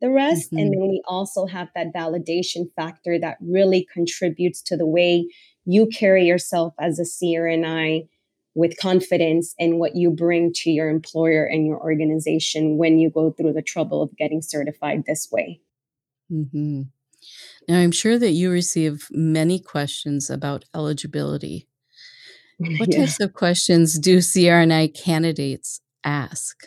the 0.00 0.10
rest. 0.10 0.52
Mm-hmm. 0.52 0.58
And 0.58 0.72
then 0.72 0.88
we 0.88 1.02
also 1.06 1.46
have 1.46 1.68
that 1.74 1.92
validation 1.94 2.72
factor 2.76 3.18
that 3.18 3.38
really 3.40 3.86
contributes 3.92 4.62
to 4.62 4.76
the 4.76 4.86
way 4.86 5.26
you 5.64 5.86
carry 5.86 6.24
yourself 6.24 6.74
as 6.80 6.98
a 6.98 7.02
CRNI 7.02 8.08
with 8.54 8.76
confidence 8.78 9.54
in 9.58 9.78
what 9.78 9.94
you 9.94 10.10
bring 10.10 10.52
to 10.52 10.70
your 10.70 10.88
employer 10.88 11.44
and 11.44 11.66
your 11.66 11.80
organization 11.80 12.76
when 12.76 12.98
you 12.98 13.10
go 13.10 13.30
through 13.30 13.52
the 13.52 13.62
trouble 13.62 14.02
of 14.02 14.16
getting 14.16 14.42
certified 14.42 15.04
this 15.06 15.28
way. 15.30 15.60
Mm-hmm. 16.32 16.82
Now, 17.68 17.78
I'm 17.78 17.92
sure 17.92 18.18
that 18.18 18.30
you 18.30 18.50
receive 18.50 19.08
many 19.10 19.58
questions 19.58 20.30
about 20.30 20.64
eligibility. 20.74 21.66
What 22.60 22.92
yeah. 22.92 23.02
types 23.02 23.20
of 23.20 23.34
questions 23.34 24.00
do 24.00 24.18
CRNI 24.18 24.92
candidates 24.92 25.80
ask? 26.02 26.66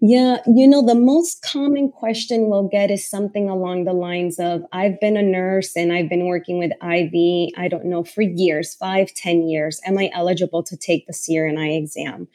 Yeah, 0.00 0.38
you 0.46 0.68
know, 0.68 0.84
the 0.84 0.94
most 0.94 1.42
common 1.42 1.90
question 1.90 2.50
we'll 2.50 2.68
get 2.68 2.90
is 2.90 3.08
something 3.08 3.48
along 3.48 3.84
the 3.84 3.92
lines 3.92 4.38
of 4.38 4.62
I've 4.72 5.00
been 5.00 5.16
a 5.16 5.22
nurse 5.22 5.74
and 5.76 5.92
I've 5.92 6.08
been 6.08 6.26
working 6.26 6.58
with 6.58 6.72
IV, 6.82 7.54
I 7.56 7.68
don't 7.68 7.86
know, 7.86 8.04
for 8.04 8.22
years, 8.22 8.74
five, 8.74 9.14
ten 9.14 9.48
years. 9.48 9.80
Am 9.86 9.96
I 9.96 10.10
eligible 10.12 10.62
to 10.64 10.76
take 10.76 11.06
the 11.06 11.14
CRNI 11.14 11.78
exam? 11.78 12.28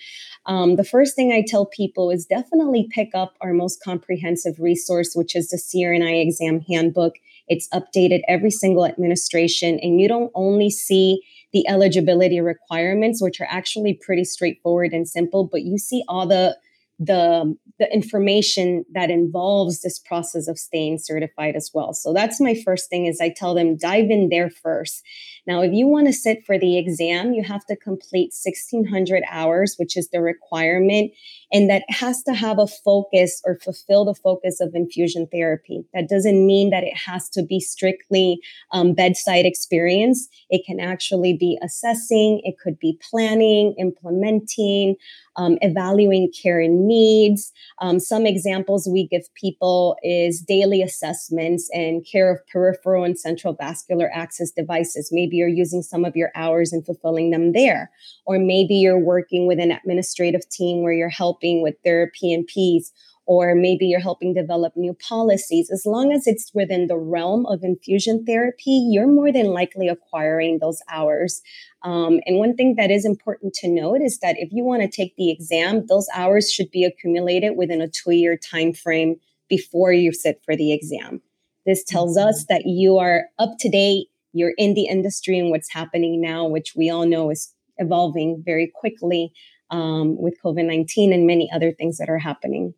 Um, 0.46 0.75
the 0.75 0.84
first 0.84 1.15
thing 1.15 1.32
I 1.32 1.44
tell 1.48 1.65
people 1.65 2.10
is 2.10 2.25
definitely 2.25 2.88
pick 2.89 3.10
up 3.13 3.36
our 3.41 3.53
most 3.53 3.84
comprehensive 3.84 4.60
resource, 4.60 5.13
which 5.13 5.36
is 5.36 5.50
the 5.50 5.58
CRNI 5.58 6.24
exam 6.24 6.62
handbook. 6.62 7.18
It's 7.50 7.68
updated 7.74 8.22
every 8.27 8.51
single 8.51 8.86
administration, 8.86 9.79
and 9.82 10.00
you 10.00 10.08
don't 10.08 10.32
only 10.36 10.70
see 10.70 11.22
the 11.51 11.68
eligibility 11.68 12.39
requirements, 12.39 13.22
which 13.22 13.41
are 13.41 13.48
actually 13.50 13.94
pretty 13.94 14.24
straightforward 14.24 14.94
and 14.94 15.08
simple, 15.08 15.50
but 15.51 15.63
you 15.63 15.77
see 15.77 16.03
all 16.08 16.27
the 16.27 16.58
the 17.00 17.56
the 17.79 17.91
information 17.94 18.84
that 18.94 19.10
involves 19.10 19.82
this 19.82 19.98
process 20.00 20.50
of 20.50 20.60
staying 20.60 20.98
certified 20.98 21.56
as 21.56 21.72
well. 21.74 21.94
So 21.94 22.13
that's 22.13 22.41
my 22.41 22.56
first 22.65 22.89
thing 22.89 23.06
is 23.06 23.22
I 23.22 23.29
tell 23.29 23.53
them 23.53 23.77
dive 23.77 24.10
in 24.10 24.27
there 24.29 24.50
first. 24.50 25.01
Now, 25.50 25.63
if 25.63 25.74
you 25.74 25.88
want 25.88 26.06
to 26.06 26.13
sit 26.13 26.46
for 26.46 26.60
the 26.60 26.77
exam, 26.77 27.34
you 27.34 27.41
have 27.41 27.65
to 27.65 27.75
complete 27.75 28.36
1600 28.39 29.24
hours, 29.32 29.77
which 29.77 29.98
is 29.98 30.10
the 30.10 30.22
requirement. 30.22 31.12
And 31.51 31.68
that 31.72 31.86
has 31.89 32.22
to 32.25 32.36
have 32.36 32.60
a 32.60 32.68
focus 32.68 33.41
or 33.44 33.58
fulfill 33.58 34.06
the 34.06 34.13
focus 34.13 34.62
of 34.62 34.75
infusion 34.75 35.27
therapy. 35.32 35.86
That 35.91 36.08
doesn't 36.08 36.46
mean 36.46 36.70
that 36.70 36.84
it 36.84 36.96
has 36.96 37.29
to 37.29 37.41
be 37.41 37.60
strictly 37.60 38.39
um, 38.72 38.94
bedside 38.94 39.48
experience. 39.48 40.27
It 40.51 40.68
can 40.68 40.79
actually 40.79 41.36
be 41.36 41.58
assessing, 41.63 42.41
it 42.44 42.60
could 42.63 42.77
be 42.77 43.00
planning, 43.10 43.74
implementing, 43.79 44.98
um, 45.36 45.58
evaluating 45.62 46.32
care 46.32 46.60
and 46.60 46.86
needs. 46.86 47.51
Um, 47.79 48.00
some 48.00 48.27
examples 48.27 48.88
we 48.88 49.08
give 49.08 49.34
people 49.34 49.98
is 50.03 50.41
daily 50.41 50.84
assessments 50.84 51.70
and 51.74 52.06
care 52.06 52.32
of 52.32 52.46
peripheral 52.48 53.03
and 53.03 53.18
central 53.18 53.53
vascular 53.53 54.12
access 54.13 54.51
devices. 54.51 55.10
Maybe 55.12 55.38
you're 55.39 55.48
using 55.48 55.81
some 55.81 56.05
of 56.05 56.15
your 56.15 56.31
hours 56.36 56.74
and 56.74 56.86
fulfilling 56.86 57.31
them 57.31 57.53
there. 57.53 57.89
Or 58.25 58.38
maybe 58.38 58.75
you're 58.75 59.00
working 59.00 59.48
with 59.48 59.60
an 59.60 59.72
administrative 59.72 60.48
team 60.50 60.84
where 60.84 60.93
you're 60.93 61.10
helping 61.10 61.62
with 61.62 61.75
their 61.84 62.12
P&Ps 62.19 62.91
or 63.29 63.53
maybe 63.53 63.86
you're 63.86 64.00
helping 64.00 64.34
develop 64.34 64.74
new 64.75 64.96
policies. 65.08 65.69
As 65.69 65.86
long 65.86 66.12
as 66.12 66.25
it's 66.25 66.50
within 66.55 66.88
the 66.88 66.98
realm 66.98 67.46
of 67.46 67.63
infusion 67.63 68.25
therapy, 68.25 68.88
you're 68.89 69.05
more 69.05 69.31
than 69.31 69.53
likely 69.53 69.88
acquiring 69.88 70.58
those 70.58 70.81
hours. 70.89 71.43
Um, 71.84 72.22
and 72.25 72.38
one 72.38 72.55
thing 72.55 72.74
that 72.77 72.89
is 72.89 73.05
important 73.05 73.53
to 73.55 73.67
note 73.67 74.01
is 74.01 74.17
that 74.22 74.38
if 74.39 74.50
you 74.51 74.63
want 74.63 74.81
to 74.81 74.88
take 74.88 75.15
the 75.15 75.29
exam, 75.29 75.86
those 75.86 76.08
hours 76.12 76.51
should 76.51 76.72
be 76.72 76.84
accumulated 76.84 77.55
within 77.55 77.81
a 77.81 77.88
two-year 77.88 78.36
time 78.36 78.74
frame 78.74 79.17
before 79.48 79.93
you 79.93 80.12
sit 80.12 80.41
for 80.43 80.55
the 80.55 80.74
exam. 80.74 81.22
This 81.67 81.84
tells 81.84 82.17
mm-hmm. 82.17 82.29
us 82.29 82.46
that 82.50 82.63
you 82.65 82.98
are 82.98 83.25
up 83.38 83.60
to 83.60 83.69
date, 83.69 84.08
you're 84.33 84.53
in 84.57 84.74
the 84.74 84.86
industry 84.86 85.38
and 85.39 85.50
what's 85.50 85.71
happening 85.71 86.21
now, 86.21 86.45
which 86.45 86.74
we 86.75 86.89
all 86.89 87.05
know 87.05 87.29
is 87.29 87.53
evolving 87.77 88.41
very 88.45 88.71
quickly 88.74 89.31
um, 89.71 90.19
with 90.19 90.36
COVID 90.43 90.65
19 90.65 91.13
and 91.13 91.27
many 91.27 91.50
other 91.51 91.71
things 91.71 91.98
that 91.98 92.09
are 92.09 92.19
happening. 92.19 92.74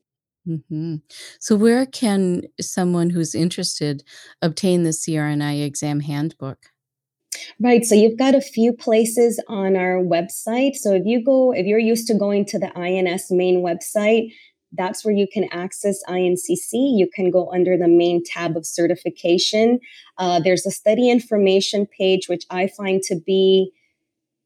Mm-hmm. 0.47 0.95
So, 1.39 1.55
where 1.55 1.85
can 1.85 2.43
someone 2.59 3.11
who's 3.11 3.35
interested 3.35 4.03
obtain 4.41 4.83
the 4.83 4.89
CRNI 4.89 5.63
exam 5.63 5.99
handbook? 6.01 6.71
Right. 7.59 7.85
So 7.85 7.95
you've 7.95 8.17
got 8.17 8.35
a 8.35 8.41
few 8.41 8.73
places 8.73 9.41
on 9.47 9.77
our 9.77 10.03
website. 10.03 10.75
So 10.75 10.93
if 10.93 11.03
you 11.05 11.23
go, 11.23 11.53
if 11.53 11.65
you're 11.65 11.79
used 11.79 12.07
to 12.07 12.13
going 12.13 12.45
to 12.47 12.59
the 12.59 12.77
INS 12.77 13.31
main 13.31 13.63
website, 13.63 14.33
that's 14.73 15.03
where 15.03 15.13
you 15.13 15.27
can 15.31 15.47
access 15.51 16.01
INCC. 16.07 16.71
You 16.71 17.09
can 17.13 17.29
go 17.29 17.51
under 17.51 17.77
the 17.77 17.87
main 17.87 18.23
tab 18.23 18.55
of 18.55 18.65
certification. 18.65 19.79
Uh, 20.17 20.39
there's 20.39 20.65
a 20.65 20.71
study 20.71 21.09
information 21.09 21.85
page, 21.85 22.29
which 22.29 22.45
I 22.49 22.67
find 22.67 23.01
to 23.03 23.15
be 23.15 23.71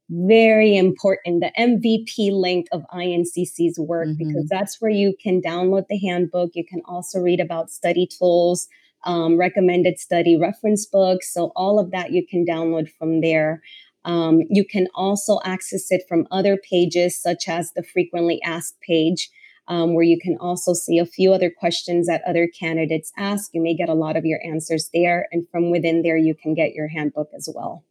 very 0.09 0.77
important 0.77 1.41
the 1.41 1.51
MVP 1.57 2.31
link 2.31 2.67
of 2.71 2.83
INCC's 2.93 3.79
work 3.79 4.07
mm-hmm. 4.07 4.27
because 4.27 4.47
that's 4.49 4.79
where 4.79 4.91
you 4.91 5.15
can 5.21 5.41
download 5.41 5.87
the 5.89 5.97
handbook. 5.97 6.51
You 6.53 6.65
can 6.65 6.81
also 6.85 7.19
read 7.19 7.39
about 7.39 7.71
study 7.71 8.07
tools, 8.07 8.67
um, 9.03 9.37
recommended 9.37 9.99
study 9.99 10.37
reference 10.37 10.85
books. 10.85 11.33
So, 11.33 11.51
all 11.55 11.79
of 11.79 11.91
that 11.91 12.11
you 12.11 12.25
can 12.25 12.45
download 12.45 12.89
from 12.97 13.21
there. 13.21 13.61
Um, 14.03 14.41
you 14.49 14.63
can 14.63 14.87
also 14.93 15.39
access 15.43 15.91
it 15.91 16.03
from 16.07 16.27
other 16.29 16.57
pages, 16.57 17.19
such 17.19 17.49
as 17.49 17.71
the 17.71 17.81
frequently 17.81 18.39
asked 18.43 18.79
page. 18.81 19.31
Um, 19.67 19.95
where 19.95 20.03
you 20.03 20.19
can 20.19 20.37
also 20.39 20.73
see 20.73 20.99
a 20.99 21.07
few 21.07 21.33
other 21.33 21.49
questions 21.49 22.05
that 22.05 22.21
other 22.27 22.47
candidates 22.47 23.11
ask. 23.17 23.49
You 23.51 23.61
may 23.61 23.75
get 23.75 23.89
a 23.89 23.95
lot 23.95 24.15
of 24.15 24.23
your 24.23 24.39
answers 24.45 24.91
there. 24.93 25.27
And 25.31 25.47
from 25.49 25.71
within 25.71 26.03
there, 26.03 26.17
you 26.17 26.35
can 26.35 26.53
get 26.53 26.73
your 26.73 26.87
handbook 26.87 27.29
as 27.35 27.49
well. 27.53 27.83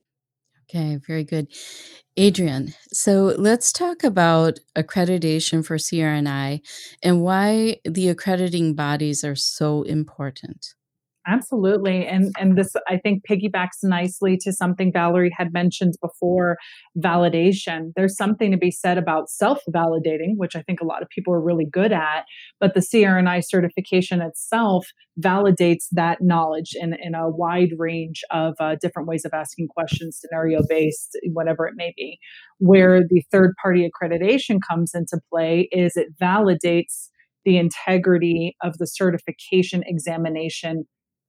Okay, 0.71 1.01
very 1.07 1.25
good. 1.25 1.49
Adrian, 2.17 2.75
so 2.93 3.35
let's 3.37 3.73
talk 3.73 4.05
about 4.05 4.61
accreditation 4.77 5.67
for 5.67 5.77
CRNI 5.77 6.61
and 7.03 7.23
why 7.23 7.81
the 7.85 8.09
accrediting 8.09 8.75
bodies 8.75 9.25
are 9.25 9.35
so 9.35 9.83
important. 9.83 10.75
Absolutely. 11.27 12.07
And 12.07 12.35
and 12.39 12.57
this 12.57 12.75
I 12.89 12.99
think 12.99 13.23
piggybacks 13.29 13.83
nicely 13.83 14.37
to 14.43 14.53
something 14.53 14.93
Valerie 14.93 15.33
had 15.37 15.53
mentioned 15.53 15.95
before, 16.03 16.57
validation. 16.99 17.93
There's 17.97 18.17
something 18.17 18.51
to 18.51 18.59
be 18.59 18.71
said 18.71 18.99
about 18.99 19.31
self-validating, 19.31 20.35
which 20.37 20.55
I 20.55 20.63
think 20.63 20.81
a 20.81 20.85
lot 20.87 21.03
of 21.03 21.09
people 21.09 21.33
are 21.33 21.41
really 21.41 21.67
good 21.71 21.93
at, 21.93 22.25
but 22.61 22.75
the 22.75 22.81
CRNI 22.81 23.43
certification 23.43 24.21
itself 24.21 24.87
validates 25.19 25.85
that 25.93 26.19
knowledge 26.21 26.73
in, 26.75 26.95
in 27.03 27.15
a 27.15 27.31
wide 27.31 27.71
range 27.79 28.23
of 28.31 28.55
uh, 28.61 28.77
different 28.81 29.09
ways 29.09 29.25
of 29.25 29.33
asking 29.33 29.69
questions, 29.69 30.19
scenario 30.21 30.61
based, 30.69 31.17
whatever 31.33 31.67
it 31.67 31.75
may 31.77 31.95
be. 31.97 32.19
Where 32.59 33.01
the 33.01 33.23
third 33.33 33.55
party 33.63 33.89
accreditation 33.89 34.59
comes 34.69 34.93
into 34.95 35.19
play 35.33 35.69
is 35.73 35.97
it 35.97 36.09
validates 36.21 37.09
the 37.45 37.59
integrity 37.59 38.57
of 38.63 38.79
the 38.79 38.87
certification 38.87 39.83
examination 39.87 40.85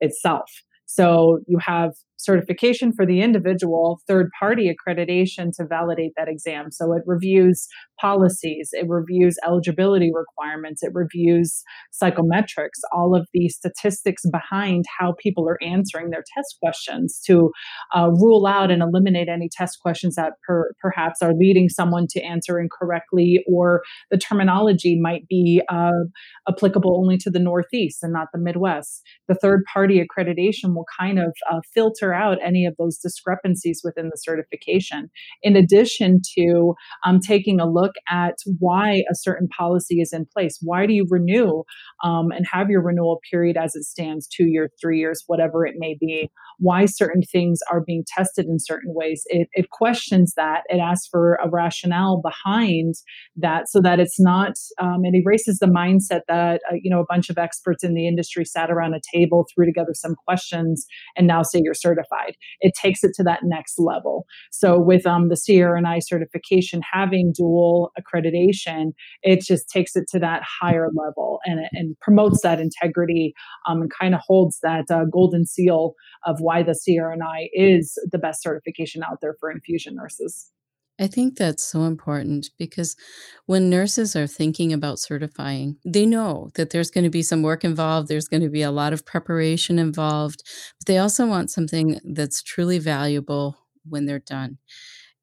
itself. 0.05 0.51
So 0.85 1.39
you 1.47 1.57
have 1.57 1.93
certification 2.17 2.91
for 2.93 3.05
the 3.05 3.21
individual, 3.21 3.99
third 4.07 4.29
party 4.39 4.73
accreditation 4.73 5.51
to 5.57 5.65
validate 5.65 6.11
that 6.17 6.27
exam. 6.27 6.71
So 6.71 6.93
it 6.93 7.03
reviews 7.05 7.67
policies, 7.99 8.69
it 8.73 8.87
reviews 8.87 9.37
eligibility 9.45 10.11
requirements, 10.13 10.83
it 10.83 10.91
reviews 10.93 11.63
psychometrics, 11.93 12.79
all 12.91 13.15
of 13.15 13.27
the 13.33 13.49
statistics 13.49 14.23
behind 14.31 14.85
how 14.99 15.15
people 15.19 15.47
are 15.47 15.61
answering 15.63 16.09
their 16.09 16.23
test 16.35 16.57
questions 16.61 17.21
to 17.25 17.51
uh, 17.95 18.09
rule 18.09 18.45
out 18.45 18.71
and 18.71 18.81
eliminate 18.81 19.27
any 19.29 19.49
test 19.51 19.79
questions 19.81 20.15
that 20.15 20.33
per- 20.45 20.71
perhaps 20.81 21.21
are 21.21 21.33
leading 21.33 21.69
someone 21.69 22.07
to 22.09 22.21
answer 22.21 22.59
incorrectly 22.59 23.43
or 23.47 23.81
the 24.11 24.17
terminology 24.17 24.99
might 24.99 25.27
be 25.27 25.61
uh, 25.69 25.91
applicable 26.49 26.97
only 26.97 27.17
to 27.17 27.29
the 27.29 27.39
Northeast 27.39 27.99
and 28.01 28.13
not 28.13 28.27
the 28.33 28.39
Midwest. 28.39 29.01
The 29.27 29.35
third 29.35 29.63
party 29.71 30.03
accreditation 30.03 30.75
will 30.75 30.85
kind 30.99 31.19
of 31.19 31.33
uh, 31.51 31.59
filter 31.73 32.04
filter 32.05 32.13
out 32.13 32.37
any 32.45 32.65
of 32.65 32.75
those 32.77 32.97
discrepancies 32.97 33.81
within 33.83 34.09
the 34.09 34.17
certification. 34.17 35.09
In 35.41 35.55
addition 35.55 36.21
to 36.37 36.73
um, 37.05 37.19
taking 37.19 37.59
a 37.59 37.69
look 37.69 37.93
at 38.09 38.35
why 38.59 39.03
a 39.11 39.15
certain 39.15 39.47
policy 39.47 40.01
is 40.01 40.13
in 40.13 40.25
place. 40.25 40.57
Why 40.61 40.85
do 40.85 40.93
you 40.93 41.05
renew 41.09 41.63
um, 42.03 42.31
and 42.31 42.45
have 42.51 42.69
your 42.69 42.83
renewal 42.83 43.19
period 43.29 43.57
as 43.57 43.75
it 43.75 43.83
stands, 43.83 44.27
two 44.27 44.45
years, 44.45 44.71
three 44.81 44.99
years, 44.99 45.23
whatever 45.27 45.65
it 45.65 45.75
may 45.77 45.95
be? 45.99 46.29
Why 46.57 46.85
certain 46.85 47.21
things 47.21 47.59
are 47.71 47.83
being 47.85 48.03
tested 48.07 48.45
in 48.45 48.57
certain 48.59 48.93
ways? 48.93 49.23
It, 49.27 49.47
it 49.53 49.69
questions 49.71 50.33
that. 50.37 50.61
It 50.69 50.79
asks 50.79 51.07
for 51.07 51.37
a 51.43 51.49
rationale 51.49 52.21
behind 52.21 52.95
that 53.35 53.67
so 53.67 53.81
that 53.81 53.99
it's 53.99 54.19
not, 54.19 54.53
um, 54.79 55.01
it 55.03 55.15
erases 55.15 55.59
the 55.59 55.67
mindset 55.67 56.21
that, 56.27 56.61
uh, 56.71 56.75
you 56.81 56.89
know, 56.89 57.01
a 57.01 57.05
bunch 57.07 57.29
of 57.29 57.37
experts 57.37 57.83
in 57.83 57.93
the 57.93 58.07
industry 58.07 58.45
sat 58.45 58.71
around 58.71 58.93
a 58.93 59.01
table, 59.13 59.45
threw 59.53 59.65
together 59.65 59.93
some 59.93 60.15
questions, 60.27 60.85
and 61.17 61.27
now 61.27 61.43
say 61.43 61.59
you're 61.61 61.73
certified. 61.73 61.94
It 62.61 62.73
takes 62.79 63.03
it 63.03 63.11
to 63.15 63.23
that 63.23 63.39
next 63.43 63.79
level. 63.79 64.25
So 64.51 64.79
with 64.79 65.05
um, 65.05 65.29
the 65.29 65.35
CRNI 65.35 65.99
certification 66.01 66.81
having 66.91 67.33
dual 67.35 67.91
accreditation, 67.99 68.91
it 69.21 69.41
just 69.41 69.69
takes 69.69 69.95
it 69.95 70.05
to 70.09 70.19
that 70.19 70.41
higher 70.43 70.89
level 70.95 71.39
and, 71.45 71.59
and 71.71 71.99
promotes 71.99 72.41
that 72.41 72.59
integrity 72.59 73.33
um, 73.67 73.81
and 73.81 73.91
kind 73.91 74.13
of 74.13 74.21
holds 74.25 74.59
that 74.63 74.85
uh, 74.89 75.05
golden 75.11 75.45
seal 75.45 75.93
of 76.25 76.37
why 76.39 76.63
the 76.63 76.77
CRNI 76.87 77.49
is 77.53 77.97
the 78.11 78.17
best 78.17 78.41
certification 78.41 79.03
out 79.03 79.19
there 79.21 79.35
for 79.39 79.51
infusion 79.51 79.95
nurses. 79.95 80.51
I 80.99 81.07
think 81.07 81.35
that's 81.37 81.63
so 81.63 81.83
important 81.83 82.49
because 82.57 82.95
when 83.47 83.69
nurses 83.69 84.15
are 84.15 84.27
thinking 84.27 84.71
about 84.71 84.97
certifying, 84.99 85.75
they 85.85 86.05
know 86.05 86.49
that 86.55 86.69
there's 86.69 86.89
going 86.89 87.03
to 87.03 87.09
be 87.09 87.21
some 87.21 87.41
work 87.41 87.65
involved, 87.65 88.07
there's 88.07 88.29
going 88.29 88.43
to 88.43 88.49
be 88.49 88.61
a 88.61 88.71
lot 88.71 88.93
of 88.93 89.05
preparation 89.05 89.77
involved, 89.77 90.43
but 90.79 90.85
they 90.87 90.97
also 90.97 91.27
want 91.27 91.51
something 91.51 91.99
that's 92.05 92.41
truly 92.41 92.79
valuable 92.79 93.57
when 93.87 94.05
they're 94.05 94.19
done. 94.19 94.57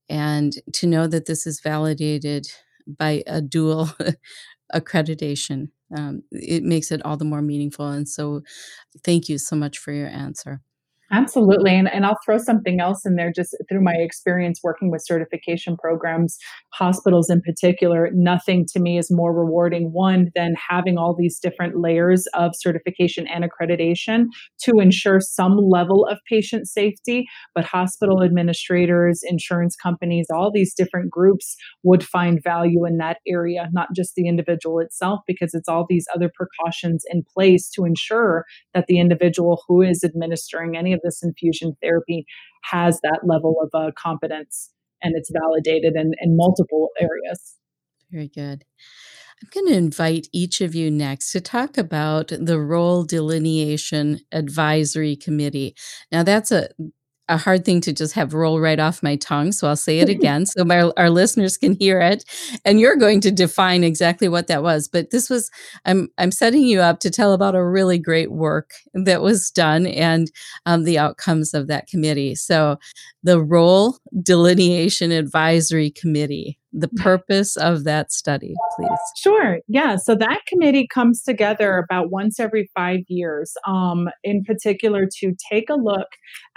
And 0.08 0.52
to 0.74 0.86
know 0.86 1.06
that 1.08 1.26
this 1.26 1.46
is 1.46 1.60
validated 1.60 2.46
by 2.86 3.22
a 3.26 3.40
dual 3.40 3.90
accreditation, 4.74 5.70
um, 5.96 6.22
it 6.32 6.64
makes 6.64 6.92
it 6.92 7.02
all 7.04 7.16
the 7.16 7.24
more 7.24 7.42
meaningful. 7.42 7.88
And 7.88 8.08
so, 8.08 8.42
thank 9.04 9.28
you 9.28 9.38
so 9.38 9.56
much 9.56 9.78
for 9.78 9.92
your 9.92 10.08
answer. 10.08 10.60
Absolutely. 11.12 11.76
And, 11.76 11.92
and 11.92 12.06
I'll 12.06 12.18
throw 12.24 12.38
something 12.38 12.80
else 12.80 13.04
in 13.04 13.16
there 13.16 13.30
just 13.30 13.54
through 13.68 13.82
my 13.82 13.92
experience 13.98 14.60
working 14.64 14.90
with 14.90 15.04
certification 15.04 15.76
programs, 15.76 16.38
hospitals 16.72 17.28
in 17.28 17.42
particular. 17.42 18.08
Nothing 18.14 18.64
to 18.72 18.80
me 18.80 18.96
is 18.96 19.08
more 19.10 19.34
rewarding, 19.34 19.90
one, 19.92 20.30
than 20.34 20.54
having 20.70 20.96
all 20.96 21.14
these 21.14 21.38
different 21.38 21.78
layers 21.78 22.26
of 22.32 22.52
certification 22.54 23.26
and 23.26 23.44
accreditation 23.44 24.24
to 24.62 24.78
ensure 24.80 25.20
some 25.20 25.58
level 25.58 26.06
of 26.10 26.16
patient 26.30 26.66
safety. 26.66 27.26
But 27.54 27.66
hospital 27.66 28.22
administrators, 28.22 29.20
insurance 29.22 29.76
companies, 29.76 30.28
all 30.32 30.50
these 30.50 30.72
different 30.72 31.10
groups 31.10 31.56
would 31.82 32.02
find 32.02 32.42
value 32.42 32.86
in 32.86 32.96
that 32.98 33.18
area, 33.28 33.68
not 33.72 33.88
just 33.94 34.14
the 34.14 34.26
individual 34.26 34.78
itself, 34.78 35.20
because 35.26 35.52
it's 35.52 35.68
all 35.68 35.84
these 35.86 36.06
other 36.14 36.30
precautions 36.34 37.04
in 37.10 37.22
place 37.34 37.68
to 37.72 37.84
ensure 37.84 38.46
that 38.72 38.86
the 38.88 38.98
individual 38.98 39.62
who 39.68 39.82
is 39.82 40.02
administering 40.02 40.74
any 40.74 40.94
of 40.94 41.01
this 41.02 41.22
infusion 41.22 41.76
therapy 41.82 42.24
has 42.64 43.00
that 43.02 43.20
level 43.24 43.56
of 43.62 43.70
uh, 43.74 43.90
competence 43.96 44.70
and 45.02 45.14
it's 45.16 45.30
validated 45.32 45.94
in, 45.96 46.12
in 46.20 46.36
multiple 46.36 46.90
areas. 47.00 47.56
Very 48.10 48.28
good. 48.28 48.64
I'm 49.42 49.48
going 49.52 49.66
to 49.66 49.76
invite 49.76 50.28
each 50.32 50.60
of 50.60 50.74
you 50.74 50.90
next 50.90 51.32
to 51.32 51.40
talk 51.40 51.76
about 51.76 52.28
the 52.28 52.60
Role 52.60 53.02
Delineation 53.02 54.20
Advisory 54.30 55.16
Committee. 55.16 55.74
Now, 56.12 56.22
that's 56.22 56.52
a 56.52 56.68
a 57.28 57.36
hard 57.36 57.64
thing 57.64 57.80
to 57.80 57.92
just 57.92 58.14
have 58.14 58.34
roll 58.34 58.60
right 58.60 58.80
off 58.80 59.02
my 59.02 59.16
tongue. 59.16 59.52
So 59.52 59.68
I'll 59.68 59.76
say 59.76 60.00
it 60.00 60.08
again 60.16 60.46
so 60.46 60.64
my, 60.64 60.90
our 60.96 61.10
listeners 61.10 61.56
can 61.56 61.76
hear 61.78 62.00
it. 62.00 62.24
And 62.64 62.80
you're 62.80 62.96
going 62.96 63.20
to 63.22 63.30
define 63.30 63.84
exactly 63.84 64.28
what 64.28 64.46
that 64.48 64.62
was. 64.62 64.88
But 64.88 65.10
this 65.10 65.30
was, 65.30 65.50
I'm, 65.84 66.08
I'm 66.18 66.32
setting 66.32 66.62
you 66.62 66.80
up 66.80 67.00
to 67.00 67.10
tell 67.10 67.32
about 67.32 67.54
a 67.54 67.64
really 67.64 67.98
great 67.98 68.32
work 68.32 68.70
that 68.94 69.22
was 69.22 69.50
done 69.50 69.86
and 69.86 70.30
um, 70.66 70.84
the 70.84 70.98
outcomes 70.98 71.54
of 71.54 71.68
that 71.68 71.86
committee. 71.86 72.34
So 72.34 72.78
the 73.22 73.42
Role 73.42 73.98
Delineation 74.22 75.12
Advisory 75.12 75.90
Committee 75.90 76.58
the 76.72 76.88
purpose 76.88 77.56
of 77.56 77.84
that 77.84 78.12
study, 78.12 78.54
please. 78.76 78.88
Sure. 79.16 79.58
Yeah. 79.68 79.96
So 79.96 80.14
that 80.14 80.40
committee 80.46 80.86
comes 80.92 81.22
together 81.22 81.78
about 81.78 82.10
once 82.10 82.40
every 82.40 82.70
five 82.74 83.00
years, 83.08 83.52
um, 83.66 84.08
in 84.24 84.42
particular 84.42 85.06
to 85.20 85.34
take 85.50 85.68
a 85.68 85.74
look 85.74 86.08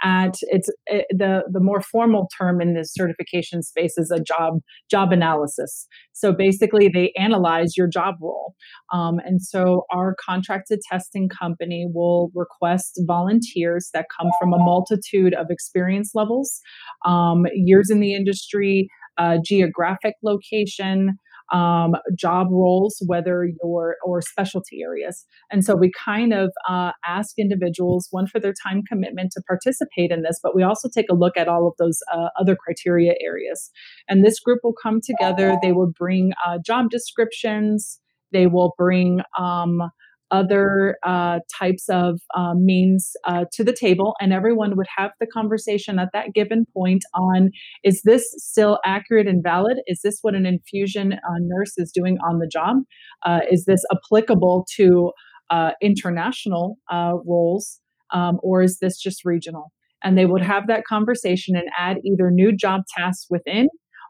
at 0.02 0.34
it's 0.42 0.70
it, 0.86 1.06
eh, 1.10 1.14
the 1.16 1.42
the 1.52 1.60
more 1.60 1.82
formal 1.82 2.28
term 2.38 2.60
in 2.60 2.74
this 2.74 2.92
certification 2.94 3.62
space 3.62 3.98
is 3.98 4.10
a 4.10 4.20
job 4.20 4.60
job 4.90 5.12
analysis. 5.12 5.86
So 6.12 6.32
basically, 6.32 6.88
they 6.88 7.12
analyze 7.18 7.76
your 7.76 7.88
job 7.88 8.14
role, 8.22 8.54
um, 8.92 9.18
and 9.24 9.42
so 9.42 9.84
our 9.92 10.16
contracted 10.24 10.80
testing 10.90 11.28
company 11.28 11.86
will 11.92 12.30
request 12.34 13.00
volunteers 13.06 13.90
that 13.92 14.06
come 14.18 14.30
from 14.40 14.54
a 14.54 14.58
multitude 14.58 15.34
of 15.34 15.48
experience 15.50 16.12
levels, 16.14 16.60
um, 17.04 17.44
years 17.54 17.90
in 17.90 18.00
the 18.00 18.14
industry 18.14 18.88
uh, 19.18 19.38
geographic 19.44 20.14
location, 20.22 21.18
um, 21.52 21.92
job 22.18 22.48
roles, 22.50 23.02
whether 23.06 23.44
you're 23.44 23.96
or 24.04 24.20
specialty 24.20 24.82
areas. 24.82 25.24
And 25.50 25.64
so 25.64 25.76
we 25.76 25.92
kind 26.04 26.32
of 26.32 26.50
uh, 26.68 26.92
ask 27.06 27.38
individuals 27.38 28.08
one 28.10 28.26
for 28.26 28.40
their 28.40 28.54
time 28.66 28.82
commitment 28.88 29.30
to 29.32 29.42
participate 29.46 30.10
in 30.10 30.22
this, 30.22 30.40
but 30.42 30.56
we 30.56 30.62
also 30.62 30.88
take 30.92 31.06
a 31.10 31.14
look 31.14 31.36
at 31.36 31.48
all 31.48 31.68
of 31.68 31.74
those 31.78 32.00
uh, 32.12 32.28
other 32.38 32.56
criteria 32.56 33.14
areas. 33.22 33.70
And 34.08 34.24
this 34.24 34.40
group 34.40 34.60
will 34.64 34.74
come 34.80 35.00
together. 35.00 35.56
They 35.62 35.72
will 35.72 35.92
bring 35.96 36.32
uh, 36.44 36.58
job 36.64 36.90
descriptions. 36.90 38.00
They 38.32 38.48
will 38.48 38.74
bring 38.76 39.20
um, 39.38 39.80
other 40.30 40.96
uh, 41.04 41.40
types 41.58 41.88
of 41.88 42.20
uh, 42.36 42.54
means 42.54 43.12
uh, 43.24 43.44
to 43.52 43.64
the 43.64 43.72
table, 43.72 44.14
and 44.20 44.32
everyone 44.32 44.76
would 44.76 44.86
have 44.96 45.10
the 45.20 45.26
conversation 45.26 45.98
at 45.98 46.08
that 46.12 46.32
given 46.34 46.64
point 46.74 47.04
on 47.14 47.50
is 47.84 48.02
this 48.04 48.34
still 48.38 48.78
accurate 48.84 49.26
and 49.26 49.42
valid? 49.42 49.78
Is 49.86 50.00
this 50.02 50.18
what 50.22 50.34
an 50.34 50.46
infusion 50.46 51.14
uh, 51.14 51.38
nurse 51.40 51.74
is 51.76 51.92
doing 51.92 52.18
on 52.26 52.38
the 52.38 52.48
job? 52.48 52.76
Uh, 53.24 53.40
is 53.50 53.64
this 53.66 53.84
applicable 53.92 54.66
to 54.76 55.12
uh, 55.50 55.70
international 55.80 56.76
roles, 57.24 57.80
um, 58.12 58.38
or 58.42 58.62
is 58.62 58.78
this 58.80 58.98
just 59.00 59.24
regional? 59.24 59.72
And 60.02 60.16
they 60.16 60.26
would 60.26 60.42
have 60.42 60.66
that 60.66 60.84
conversation 60.84 61.56
and 61.56 61.68
add 61.78 61.98
either 62.04 62.30
new 62.30 62.54
job 62.54 62.82
tasks 62.96 63.26
within 63.30 63.68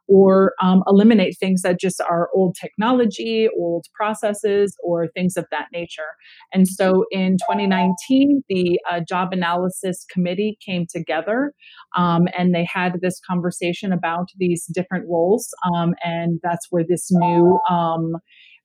or 0.08 0.52
um, 0.62 0.82
eliminate 0.86 1.36
things 1.38 1.62
that 1.62 1.80
just 1.80 2.00
are 2.00 2.28
old 2.34 2.56
technology, 2.60 3.48
old 3.58 3.86
processes, 3.94 4.76
or 4.82 5.08
things 5.08 5.36
of 5.36 5.46
that 5.50 5.66
nature. 5.72 6.14
And 6.52 6.68
so 6.68 7.04
in 7.10 7.36
2019, 7.48 8.42
the 8.48 8.78
uh, 8.90 9.00
Job 9.06 9.32
Analysis 9.32 10.04
Committee 10.10 10.58
came 10.64 10.86
together 10.88 11.52
um, 11.96 12.26
and 12.36 12.54
they 12.54 12.66
had 12.72 13.00
this 13.00 13.20
conversation 13.28 13.92
about 13.92 14.28
these 14.38 14.66
different 14.72 15.06
roles. 15.08 15.48
Um, 15.74 15.94
and 16.04 16.40
that's 16.42 16.66
where 16.70 16.84
this 16.88 17.08
new 17.10 17.58
um, 17.68 18.12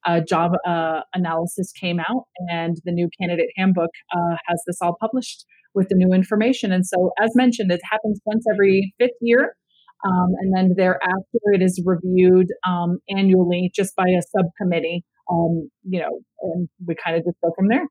uh, 0.06 0.20
job 0.20 0.54
uh, 0.68 1.02
analysis 1.14 1.72
came 1.72 2.00
out, 2.00 2.26
and 2.50 2.78
the 2.86 2.92
new 2.92 3.10
candidate 3.20 3.50
handbook 3.56 3.92
uh, 4.12 4.36
has 4.48 4.62
this 4.66 4.78
all 4.82 4.98
published 5.00 5.46
with 5.74 5.88
the 5.90 5.96
new 5.96 6.14
information. 6.14 6.72
And 6.72 6.86
so, 6.86 7.12
as 7.20 7.32
mentioned, 7.36 7.72
it 7.72 7.82
happens 7.90 8.20
once 8.26 8.46
every 8.52 8.94
fifth 9.00 9.12
year. 9.22 9.56
Um, 10.06 10.34
and 10.40 10.56
then 10.56 10.74
thereafter, 10.76 11.40
it 11.54 11.62
is 11.62 11.82
reviewed 11.86 12.48
um, 12.68 13.00
annually 13.10 13.72
just 13.74 13.96
by 13.96 14.08
a 14.08 14.22
subcommittee. 14.22 15.04
Um, 15.30 15.70
you 15.84 16.02
know, 16.02 16.20
and 16.42 16.68
we 16.86 16.96
kind 16.96 17.16
of 17.16 17.24
just 17.24 17.38
go 17.42 17.54
from 17.56 17.70
there. 17.70 17.88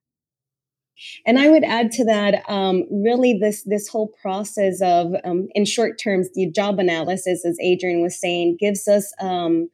And 1.25 1.39
I 1.39 1.49
would 1.49 1.65
add 1.65 1.91
to 1.93 2.05
that, 2.05 2.43
um, 2.49 2.85
really, 2.91 3.39
this 3.41 3.63
this 3.65 3.89
whole 3.89 4.13
process 4.21 4.83
of, 4.83 5.15
um, 5.25 5.49
in 5.55 5.65
short 5.65 5.99
terms, 5.99 6.29
the 6.35 6.51
job 6.51 6.79
analysis, 6.79 7.47
as 7.47 7.57
Adrian 7.63 8.03
was 8.03 8.21
saying, 8.21 8.59
gives 8.61 8.87
us 8.87 9.13
um, 9.21 9.71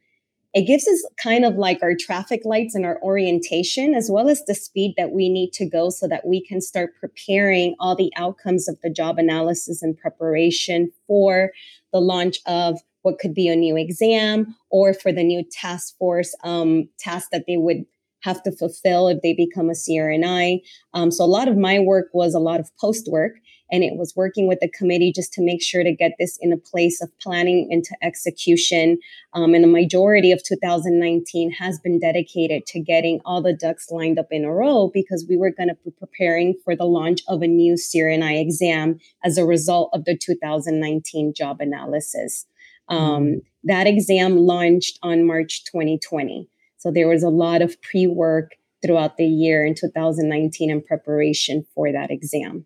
it 0.53 0.65
gives 0.65 0.87
us 0.87 1.05
kind 1.21 1.45
of 1.45 1.55
like 1.55 1.83
our 1.83 1.93
traffic 1.99 2.41
lights 2.45 2.73
and 2.73 2.85
our 2.85 2.99
orientation, 3.03 3.93
as 3.93 4.09
well 4.09 4.29
as 4.29 4.43
the 4.45 4.55
speed 4.55 4.93
that 4.97 5.11
we 5.11 5.29
need 5.29 5.51
to 5.53 5.69
go 5.69 5.89
so 5.89 6.07
that 6.07 6.25
we 6.25 6.43
can 6.43 6.61
start 6.61 6.95
preparing 6.99 7.75
all 7.79 7.95
the 7.95 8.11
outcomes 8.15 8.67
of 8.67 8.77
the 8.81 8.89
job 8.89 9.19
analysis 9.19 9.83
and 9.83 9.97
preparation 9.97 10.91
for 11.05 11.51
the 11.97 12.01
launch 12.01 12.39
of 12.45 12.79
what 13.01 13.17
could 13.17 13.33
be 13.33 13.47
a 13.47 13.55
new 13.55 13.75
exam 13.75 14.55
or 14.69 14.93
for 14.93 15.11
the 15.11 15.23
new 15.23 15.43
task 15.51 15.97
force 15.97 16.35
um, 16.43 16.87
task 16.99 17.29
that 17.31 17.45
they 17.47 17.57
would 17.57 17.85
have 18.21 18.43
to 18.43 18.51
fulfill 18.51 19.07
if 19.07 19.21
they 19.23 19.33
become 19.33 19.69
a 19.69 19.73
CRNI. 19.73 20.59
Um, 20.93 21.09
so 21.09 21.23
a 21.23 21.25
lot 21.25 21.47
of 21.47 21.57
my 21.57 21.79
work 21.79 22.09
was 22.13 22.35
a 22.35 22.39
lot 22.39 22.59
of 22.59 22.69
post 22.79 23.09
work 23.11 23.33
and 23.71 23.83
it 23.83 23.97
was 23.97 24.13
working 24.15 24.47
with 24.47 24.59
the 24.59 24.69
committee 24.69 25.11
just 25.11 25.33
to 25.33 25.41
make 25.43 25.61
sure 25.61 25.83
to 25.83 25.93
get 25.93 26.13
this 26.19 26.37
in 26.41 26.53
a 26.53 26.57
place 26.57 27.01
of 27.01 27.09
planning 27.19 27.67
into 27.69 27.95
execution. 28.01 28.97
Um, 29.33 29.53
and 29.53 29.63
the 29.63 29.69
majority 29.69 30.31
of 30.31 30.43
2019 30.43 31.51
has 31.51 31.79
been 31.79 31.99
dedicated 31.99 32.65
to 32.67 32.79
getting 32.79 33.19
all 33.25 33.41
the 33.41 33.53
ducks 33.53 33.91
lined 33.91 34.19
up 34.19 34.27
in 34.31 34.45
a 34.45 34.51
row 34.51 34.89
because 34.93 35.25
we 35.27 35.37
were 35.37 35.51
going 35.51 35.69
to 35.69 35.77
be 35.83 35.91
preparing 35.91 36.55
for 36.63 36.75
the 36.75 36.85
launch 36.85 37.21
of 37.27 37.41
a 37.41 37.47
new 37.47 37.73
CRNI 37.73 38.39
exam 38.41 38.99
as 39.23 39.37
a 39.37 39.45
result 39.45 39.89
of 39.93 40.05
the 40.05 40.17
2019 40.17 41.33
job 41.35 41.57
analysis. 41.59 42.45
Um, 42.89 42.99
mm-hmm. 42.99 43.37
That 43.65 43.87
exam 43.87 44.37
launched 44.37 44.97
on 45.03 45.25
March 45.25 45.65
2020. 45.65 46.49
So 46.77 46.91
there 46.91 47.07
was 47.07 47.23
a 47.23 47.29
lot 47.29 47.61
of 47.61 47.81
pre 47.81 48.07
work 48.07 48.51
throughout 48.81 49.17
the 49.17 49.25
year 49.25 49.65
in 49.65 49.75
2019 49.75 50.69
in 50.69 50.81
preparation 50.81 51.65
for 51.73 51.91
that 51.91 52.11
exam. 52.11 52.65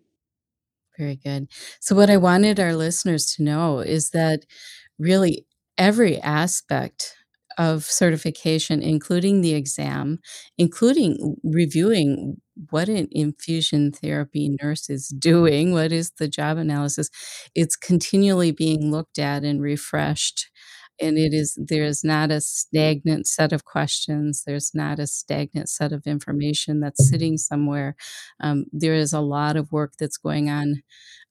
Very 0.98 1.16
good. 1.16 1.48
So, 1.80 1.94
what 1.96 2.10
I 2.10 2.16
wanted 2.16 2.60
our 2.60 2.74
listeners 2.74 3.34
to 3.36 3.42
know 3.42 3.80
is 3.80 4.10
that 4.10 4.40
really 4.98 5.46
every 5.78 6.20
aspect 6.20 7.14
of 7.58 7.84
certification, 7.84 8.82
including 8.82 9.40
the 9.42 9.54
exam, 9.54 10.18
including 10.58 11.36
reviewing 11.44 12.36
what 12.70 12.88
an 12.88 13.08
infusion 13.10 13.92
therapy 13.92 14.54
nurse 14.62 14.90
is 14.90 15.08
doing, 15.08 15.72
what 15.72 15.92
is 15.92 16.12
the 16.18 16.28
job 16.28 16.58
analysis, 16.58 17.10
it's 17.54 17.76
continually 17.76 18.50
being 18.52 18.90
looked 18.90 19.18
at 19.18 19.44
and 19.44 19.62
refreshed 19.62 20.50
and 21.00 21.18
it 21.18 21.32
is 21.32 21.58
there's 21.60 22.04
not 22.04 22.30
a 22.30 22.40
stagnant 22.40 23.26
set 23.26 23.52
of 23.52 23.64
questions 23.64 24.42
there's 24.46 24.72
not 24.74 24.98
a 24.98 25.06
stagnant 25.06 25.68
set 25.68 25.92
of 25.92 26.06
information 26.06 26.80
that's 26.80 27.08
sitting 27.08 27.36
somewhere 27.36 27.96
um, 28.40 28.64
there 28.72 28.94
is 28.94 29.12
a 29.12 29.20
lot 29.20 29.56
of 29.56 29.72
work 29.72 29.94
that's 29.98 30.16
going 30.16 30.48
on 30.48 30.82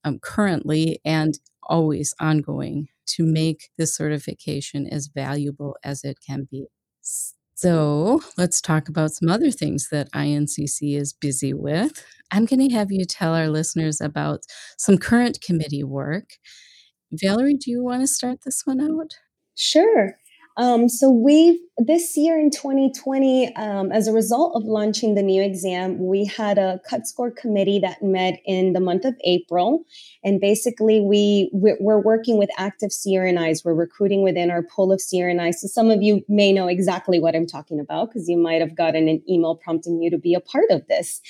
um, 0.03 0.19
currently 0.19 0.99
and 1.05 1.39
always 1.63 2.13
ongoing 2.19 2.87
to 3.05 3.25
make 3.25 3.69
this 3.77 3.95
certification 3.95 4.87
as 4.87 5.07
valuable 5.07 5.75
as 5.83 6.03
it 6.03 6.17
can 6.25 6.47
be 6.49 6.65
so 7.61 8.23
let's 8.39 8.59
talk 8.59 8.89
about 8.89 9.11
some 9.11 9.29
other 9.29 9.51
things 9.51 9.89
that 9.91 10.11
INCC 10.13 10.97
is 10.97 11.13
busy 11.13 11.53
with. 11.53 12.03
I'm 12.31 12.45
going 12.45 12.67
to 12.67 12.73
have 12.75 12.91
you 12.91 13.05
tell 13.05 13.35
our 13.35 13.49
listeners 13.49 14.01
about 14.01 14.39
some 14.79 14.97
current 14.97 15.41
committee 15.45 15.83
work. 15.83 16.37
Valerie, 17.11 17.53
do 17.53 17.69
you 17.69 17.83
want 17.83 18.01
to 18.01 18.07
start 18.07 18.39
this 18.43 18.63
one 18.65 18.81
out? 18.81 19.11
Sure. 19.55 20.15
Um, 20.57 20.89
so 20.89 21.09
we've 21.09 21.59
this 21.77 22.15
year 22.17 22.37
in 22.37 22.51
2020, 22.51 23.55
um, 23.55 23.91
as 23.91 24.07
a 24.07 24.13
result 24.13 24.55
of 24.55 24.63
launching 24.63 25.15
the 25.15 25.23
new 25.23 25.41
exam, 25.41 26.05
we 26.05 26.25
had 26.25 26.57
a 26.57 26.79
cut 26.87 27.07
score 27.07 27.31
committee 27.31 27.79
that 27.79 28.03
met 28.03 28.39
in 28.45 28.73
the 28.73 28.79
month 28.79 29.05
of 29.05 29.15
April, 29.23 29.85
and 30.23 30.39
basically 30.41 30.99
we 30.99 31.49
we're 31.53 32.01
working 32.01 32.37
with 32.37 32.49
active 32.57 32.89
CRNIs. 32.89 33.63
We're 33.63 33.73
recruiting 33.73 34.23
within 34.23 34.51
our 34.51 34.61
pool 34.61 34.91
of 34.91 34.99
CRNIs. 34.99 35.55
So 35.55 35.67
some 35.67 35.89
of 35.89 36.03
you 36.03 36.21
may 36.27 36.51
know 36.51 36.67
exactly 36.67 37.19
what 37.19 37.35
I'm 37.35 37.47
talking 37.47 37.79
about 37.79 38.09
because 38.09 38.27
you 38.27 38.37
might 38.37 38.61
have 38.61 38.75
gotten 38.75 39.07
an 39.07 39.23
email 39.29 39.55
prompting 39.55 40.01
you 40.01 40.11
to 40.11 40.17
be 40.17 40.33
a 40.33 40.41
part 40.41 40.69
of 40.69 40.85
this. 40.87 41.21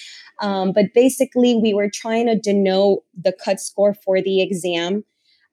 Um, 0.41 0.73
but 0.73 0.93
basically, 0.95 1.55
we 1.55 1.73
were 1.73 1.89
trying 1.89 2.25
to 2.25 2.37
denote 2.37 3.03
the 3.15 3.33
cut 3.33 3.59
score 3.59 3.93
for 3.93 4.19
the 4.19 4.41
exam 4.41 5.03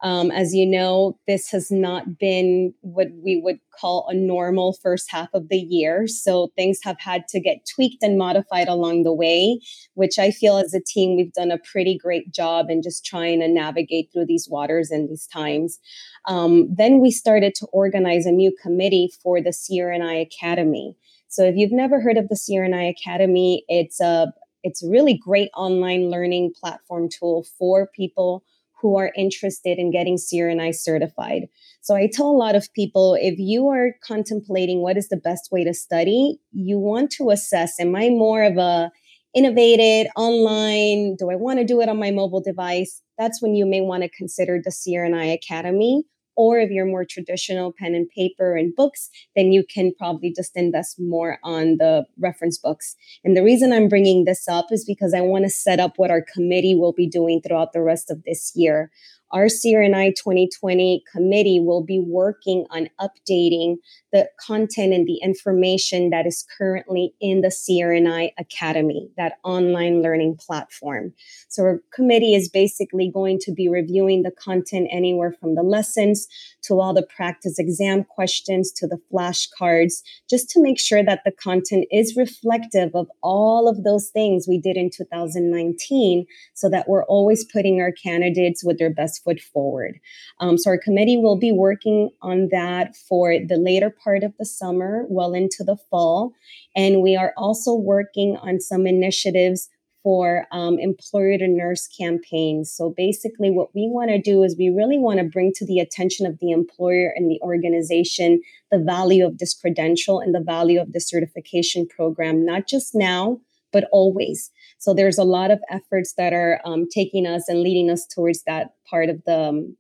um, 0.03 0.31
as 0.31 0.55
you 0.55 0.65
know, 0.65 1.19
this 1.27 1.51
has 1.51 1.71
not 1.71 2.19
been 2.19 2.73
what 2.83 3.09
we 3.25 3.41
would 3.43 3.59
call 3.79 4.07
a 4.09 4.15
normal 4.15 4.73
first 4.73 5.11
half 5.11 5.29
of 5.35 5.49
the 5.49 5.59
year. 5.59 6.07
So 6.07 6.53
things 6.57 6.79
have 6.85 7.01
had 7.01 7.27
to 7.29 7.41
get 7.41 7.67
tweaked 7.75 8.03
and 8.03 8.17
modified 8.17 8.69
along 8.69 9.03
the 9.03 9.13
way, 9.13 9.61
which 9.95 10.19
I 10.19 10.31
feel 10.31 10.57
as 10.57 10.73
a 10.73 10.81
team, 10.81 11.17
we've 11.17 11.33
done 11.33 11.51
a 11.51 11.59
pretty 11.59 11.99
great 11.99 12.33
job 12.33 12.71
in 12.71 12.83
just 12.83 13.05
trying 13.05 13.41
to 13.41 13.49
navigate 13.49 14.11
through 14.13 14.27
these 14.27 14.49
waters 14.49 14.91
and 14.91 15.09
these 15.09 15.27
times. 15.27 15.79
Um, 16.27 16.73
then 16.73 17.01
we 17.01 17.11
started 17.11 17.55
to 17.57 17.67
organize 17.67 18.25
a 18.25 18.33
new 18.33 18.55
committee 18.63 19.11
for 19.23 19.41
the 19.41 19.51
CRNI 19.51 20.23
Academy. 20.23 20.97
So 21.29 21.45
if 21.45 21.57
you've 21.57 21.73
never 21.73 22.01
heard 22.01 22.17
of 22.17 22.29
the 22.29 22.37
CRNI 22.37 22.89
Academy, 22.91 23.65
it's 23.69 24.01
a 24.01 24.33
it's 24.65 24.83
a 24.83 24.91
really 24.91 25.17
great 25.17 25.51
online 25.57 26.11
learning 26.11 26.53
platform 26.61 27.09
tool 27.09 27.47
for 27.59 27.89
people 27.95 28.43
who 28.81 28.97
are 28.97 29.13
interested 29.17 29.79
in 29.79 29.91
getting 29.91 30.17
CRNI 30.17 30.75
certified. 30.75 31.49
So 31.81 31.95
I 31.95 32.09
tell 32.13 32.27
a 32.27 32.33
lot 32.33 32.55
of 32.55 32.73
people 32.75 33.17
if 33.21 33.39
you 33.39 33.69
are 33.69 33.95
contemplating 34.05 34.81
what 34.81 34.97
is 34.97 35.09
the 35.09 35.17
best 35.17 35.51
way 35.51 35.65
to 35.65 35.75
study, 35.75 36.39
you 36.53 36.79
want 36.79 37.11
to 37.13 37.31
assess 37.31 37.81
am 37.81 37.97
I 37.97 38.09
more 38.11 38.43
of 38.43 38.57
a 38.57 38.91
innovated 39.35 40.09
online? 40.17 41.17
Do 41.17 41.31
I 41.31 41.37
want 41.37 41.59
to 41.59 41.65
do 41.65 41.81
it 41.81 41.89
on 41.89 41.99
my 41.99 42.11
mobile 42.11 42.43
device? 42.43 43.03
That's 43.19 43.43
when 43.43 43.55
you 43.55 43.67
may 43.67 43.81
want 43.81 44.03
to 44.03 44.09
consider 44.09 44.61
the 44.63 44.71
CRNI 44.71 45.35
Academy 45.35 46.05
or 46.39 46.61
if 46.61 46.71
you're 46.71 46.87
more 46.87 47.05
traditional 47.05 47.75
pen 47.77 47.97
and 47.97 48.09
paper 48.11 48.55
and 48.55 48.75
books, 48.77 49.11
then 49.35 49.51
you 49.51 49.65
can 49.65 49.91
probably 49.99 50.33
just 50.33 50.57
invest 50.57 51.01
more 51.01 51.39
on 51.43 51.79
the 51.79 52.07
reference 52.21 52.57
books. 52.57 52.95
And 53.25 53.37
the 53.37 53.43
reason 53.43 53.73
I'm 53.73 53.89
bringing 53.89 54.25
this 54.25 54.47
up 54.47 54.67
is 54.71 54.85
because 54.85 55.13
I 55.13 55.21
want 55.21 55.47
to 55.47 55.51
set 55.51 55.81
up 55.81 55.95
what 55.97 56.13
our 56.13 56.25
committee 56.33 56.77
will 56.77 56.93
be 56.93 57.09
doing 57.09 57.43
throughout 57.43 57.73
the 57.73 57.83
rest 57.83 58.09
of 58.09 58.23
this 58.23 58.53
year. 58.55 58.93
Our 59.31 59.47
CRNI 59.47 60.15
2020 60.15 61.03
committee 61.13 61.61
will 61.61 61.85
be 61.85 61.99
working 61.99 62.65
on 62.71 62.89
updating 62.99 63.77
the 64.11 64.31
content 64.41 64.95
and 64.95 65.07
the 65.07 65.19
information 65.23 66.09
that 66.11 66.27
is 66.27 66.47
currently 66.57 67.13
in 67.21 67.43
the 67.43 67.49
CRNI 67.49 68.33
Academy, 68.39 69.11
that 69.19 69.35
online 69.45 70.01
learning 70.01 70.37
platform. 70.37 71.13
So 71.49 71.63
our 71.65 71.81
committee 71.93 72.35
is 72.35 72.49
basically 72.49 73.11
going 73.13 73.39
to 73.41 73.53
be 73.53 73.69
reviewing 73.69 74.23
the 74.23 74.31
content 74.31 74.89
anywhere 74.91 75.33
from 75.39 75.57
the 75.57 75.63
lessons 75.63 76.27
to 76.63 76.81
all 76.81 76.95
the 76.95 77.03
practice 77.03 77.59
exam 77.59 78.05
questions 78.05 78.73
to 78.73 78.87
the 78.87 78.99
flashcards, 79.13 80.03
just 80.29 80.49
to 80.51 80.63
make 80.63 80.81
sure 80.81 81.05
that 81.05 81.23
the 81.27 81.33
content 81.33 81.87
is 81.93 82.17
reflective 82.17 82.95
of 82.95 83.09
all 83.23 83.69
of 83.69 83.85
those 83.85 84.09
things 84.09 84.47
we 84.49 84.59
did 84.59 84.79
in 84.79 84.89
2019 84.91 86.27
so 86.55 86.71
that 86.71 86.89
we're 86.89 87.05
always 87.05 87.45
putting 87.45 87.81
our 87.83 87.93
candidates 87.93 88.65
with 88.65 88.79
their 88.79 88.93
best 88.93 89.18
foot 89.19 89.41
forward. 89.41 89.99
Um, 90.41 90.59
so 90.59 90.71
our 90.71 90.79
committee 90.79 91.17
will 91.17 91.39
be 91.39 91.53
working 91.53 92.11
on 92.23 92.49
that 92.51 92.97
for 92.97 93.35
the 93.39 93.57
later 93.57 93.91
part 93.91 94.23
of 94.23 94.35
the 94.39 94.47
summer, 94.47 95.05
well 95.09 95.35
into 95.35 95.65
the 95.65 95.77
fall. 95.91 96.33
And 96.75 97.03
we 97.03 97.17
are 97.17 97.33
also 97.37 97.75
working 97.75 98.37
on 98.37 98.61
some 98.61 98.87
initiatives 98.87 99.69
for 100.03 100.47
um, 100.53 100.79
employer 100.79 101.37
to 101.39 101.49
nurse 101.49 101.89
campaigns. 101.89 102.73
So 102.73 102.95
basically, 102.97 103.51
what 103.51 103.75
we 103.75 103.89
want 103.89 104.11
to 104.11 104.21
do 104.21 104.43
is 104.43 104.57
we 104.57 104.71
really 104.71 104.99
want 104.99 105.19
to 105.19 105.25
bring 105.25 105.53
to 105.57 105.67
the 105.67 105.81
attention 105.81 106.25
of 106.25 106.39
the 106.39 106.51
employer 106.51 107.13
and 107.15 107.31
the 107.31 107.41
organization 107.43 108.41
the 108.71 108.79
value 108.79 109.27
of 109.27 109.39
this 109.39 109.55
credential 109.55 110.21
and 110.21 110.35
the 110.35 110.41
value 110.41 110.81
of 110.81 110.93
the 110.93 111.01
certification 111.01 111.87
program, 111.87 112.45
not 112.45 112.69
just 112.69 112.95
now, 112.95 113.41
but 113.73 113.89
always. 113.93 114.51
So 114.79 114.95
there's 114.95 115.19
a 115.19 115.25
lot 115.25 115.51
of 115.51 115.61
efforts 115.71 116.15
that 116.17 116.33
are 116.33 116.61
um, 116.65 116.87
taking 116.93 117.27
us 117.27 117.49
and 117.49 117.61
leading 117.61 117.91
us 117.91 118.07
towards 118.07 118.43
that 118.45 118.71
part 118.89 119.09
of 119.09 119.23
the 119.27 119.41
um, 119.41 119.77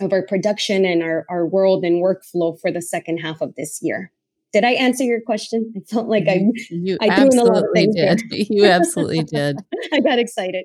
of 0.00 0.12
our 0.12 0.22
production 0.22 0.84
and 0.84 1.02
our, 1.02 1.26
our 1.28 1.46
world 1.46 1.84
and 1.84 2.02
workflow 2.02 2.58
for 2.60 2.70
the 2.70 2.82
second 2.82 3.18
half 3.18 3.40
of 3.40 3.54
this 3.56 3.80
year. 3.82 4.12
Did 4.52 4.64
I 4.64 4.70
answer 4.72 5.04
your 5.04 5.20
question? 5.20 5.72
I 5.76 5.80
felt 5.80 6.08
like 6.08 6.26
I 6.26 6.40
you 6.70 6.96
I 7.00 7.08
absolutely 7.08 7.88
did. 7.88 8.22
You 8.30 8.64
absolutely 8.64 9.24
did. 9.24 9.58
I 9.92 10.00
got 10.00 10.18
excited. 10.18 10.64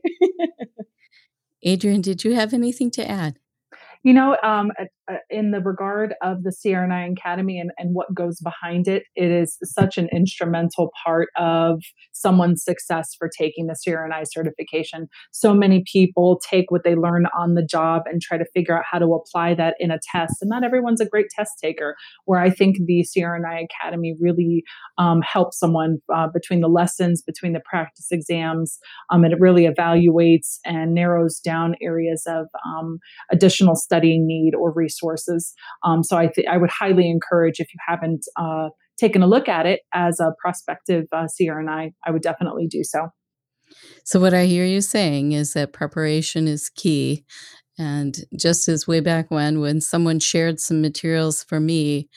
Adrian, 1.63 2.01
did 2.01 2.23
you 2.23 2.33
have 2.35 2.53
anything 2.53 2.91
to 2.91 3.09
add? 3.09 3.39
You 4.03 4.13
know, 4.13 4.37
um, 4.43 4.71
uh, 5.09 5.15
in 5.29 5.51
the 5.51 5.59
regard 5.59 6.13
of 6.21 6.43
the 6.43 6.51
CRNI 6.51 7.11
Academy 7.11 7.59
and, 7.59 7.71
and 7.77 7.93
what 7.93 8.13
goes 8.13 8.39
behind 8.41 8.87
it, 8.87 9.03
it 9.15 9.31
is 9.31 9.57
such 9.63 9.97
an 9.97 10.07
instrumental 10.13 10.91
part 11.05 11.29
of 11.37 11.81
someone's 12.11 12.63
success 12.63 13.15
for 13.17 13.29
taking 13.37 13.67
the 13.67 13.75
CRNI 13.75 14.23
certification. 14.29 15.07
So 15.31 15.53
many 15.53 15.83
people 15.91 16.41
take 16.49 16.69
what 16.69 16.83
they 16.83 16.95
learn 16.95 17.27
on 17.37 17.53
the 17.53 17.65
job 17.65 18.03
and 18.05 18.21
try 18.21 18.37
to 18.37 18.45
figure 18.53 18.77
out 18.77 18.85
how 18.89 18.99
to 18.99 19.13
apply 19.13 19.55
that 19.55 19.75
in 19.79 19.91
a 19.91 19.99
test. 20.11 20.35
And 20.41 20.49
not 20.49 20.63
everyone's 20.63 21.01
a 21.01 21.05
great 21.05 21.27
test 21.33 21.51
taker, 21.61 21.95
where 22.25 22.39
I 22.39 22.49
think 22.49 22.77
the 22.85 23.05
CRNI 23.05 23.65
Academy 23.65 24.15
really 24.19 24.63
um, 24.97 25.21
helps 25.21 25.59
someone 25.59 25.97
uh, 26.13 26.27
between 26.33 26.61
the 26.61 26.67
lessons, 26.67 27.21
between 27.21 27.53
the 27.53 27.61
practice 27.63 28.07
exams, 28.11 28.79
um, 29.09 29.23
and 29.23 29.33
it 29.33 29.39
really 29.39 29.67
evaluates 29.67 30.59
and 30.65 30.93
narrows 30.93 31.39
down 31.39 31.75
areas 31.81 32.23
of 32.27 32.47
um, 32.65 32.99
additional 33.31 33.75
studying 33.93 34.25
need 34.25 34.55
or 34.55 34.71
resources. 34.73 35.53
Um, 35.83 36.03
so 36.03 36.17
I, 36.17 36.27
th- 36.27 36.47
I 36.49 36.57
would 36.57 36.71
highly 36.71 37.09
encourage 37.09 37.59
if 37.59 37.67
you 37.73 37.79
haven't 37.87 38.25
uh, 38.37 38.69
taken 38.97 39.21
a 39.21 39.27
look 39.27 39.47
at 39.47 39.65
it 39.65 39.81
as 39.93 40.19
a 40.19 40.31
prospective 40.41 41.05
uh, 41.11 41.27
CRNI, 41.39 41.93
I 42.05 42.11
would 42.11 42.21
definitely 42.21 42.67
do 42.67 42.83
so. 42.83 43.09
So, 44.03 44.19
what 44.19 44.33
I 44.33 44.45
hear 44.45 44.65
you 44.65 44.81
saying 44.81 45.31
is 45.31 45.53
that 45.53 45.73
preparation 45.73 46.47
is 46.47 46.69
key. 46.69 47.25
And 47.79 48.17
just 48.37 48.67
as 48.67 48.87
way 48.87 48.99
back 48.99 49.31
when, 49.31 49.59
when 49.59 49.81
someone 49.81 50.19
shared 50.19 50.59
some 50.59 50.79
materials 50.81 51.43
for 51.43 51.59
me, 51.59 52.07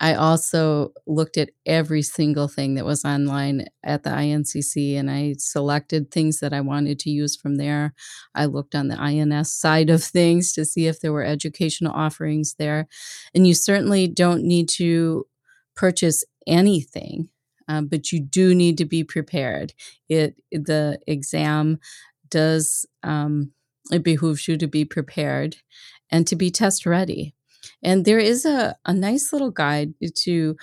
I 0.00 0.14
also 0.14 0.92
looked 1.06 1.36
at 1.36 1.50
every 1.66 2.02
single 2.02 2.48
thing 2.48 2.74
that 2.74 2.84
was 2.84 3.04
online 3.04 3.66
at 3.84 4.02
the 4.02 4.10
INCC 4.10 4.98
and 4.98 5.10
I 5.10 5.36
selected 5.38 6.10
things 6.10 6.40
that 6.40 6.52
I 6.52 6.60
wanted 6.60 6.98
to 7.00 7.10
use 7.10 7.36
from 7.36 7.56
there. 7.56 7.94
I 8.34 8.46
looked 8.46 8.74
on 8.74 8.88
the 8.88 9.00
INS 9.00 9.52
side 9.52 9.90
of 9.90 10.02
things 10.04 10.52
to 10.54 10.64
see 10.64 10.86
if 10.86 11.00
there 11.00 11.12
were 11.12 11.24
educational 11.24 11.92
offerings 11.92 12.56
there. 12.58 12.88
And 13.34 13.46
you 13.46 13.54
certainly 13.54 14.08
don't 14.08 14.44
need 14.44 14.68
to 14.70 15.26
purchase 15.76 16.24
anything, 16.46 17.28
um, 17.68 17.86
but 17.86 18.12
you 18.12 18.20
do 18.20 18.54
need 18.54 18.78
to 18.78 18.84
be 18.84 19.04
prepared. 19.04 19.74
It 20.08 20.36
the 20.50 20.98
exam 21.06 21.78
does 22.28 22.86
um, 23.02 23.52
it 23.92 24.02
behooves 24.02 24.48
you 24.48 24.56
to 24.56 24.66
be 24.66 24.84
prepared 24.84 25.56
and 26.10 26.26
to 26.26 26.36
be 26.36 26.50
test 26.50 26.86
ready. 26.86 27.34
And 27.84 28.04
there 28.04 28.18
is 28.18 28.44
a, 28.44 28.76
a 28.84 28.94
nice 28.94 29.32
little 29.32 29.50
guide 29.50 29.94
to 30.22 30.56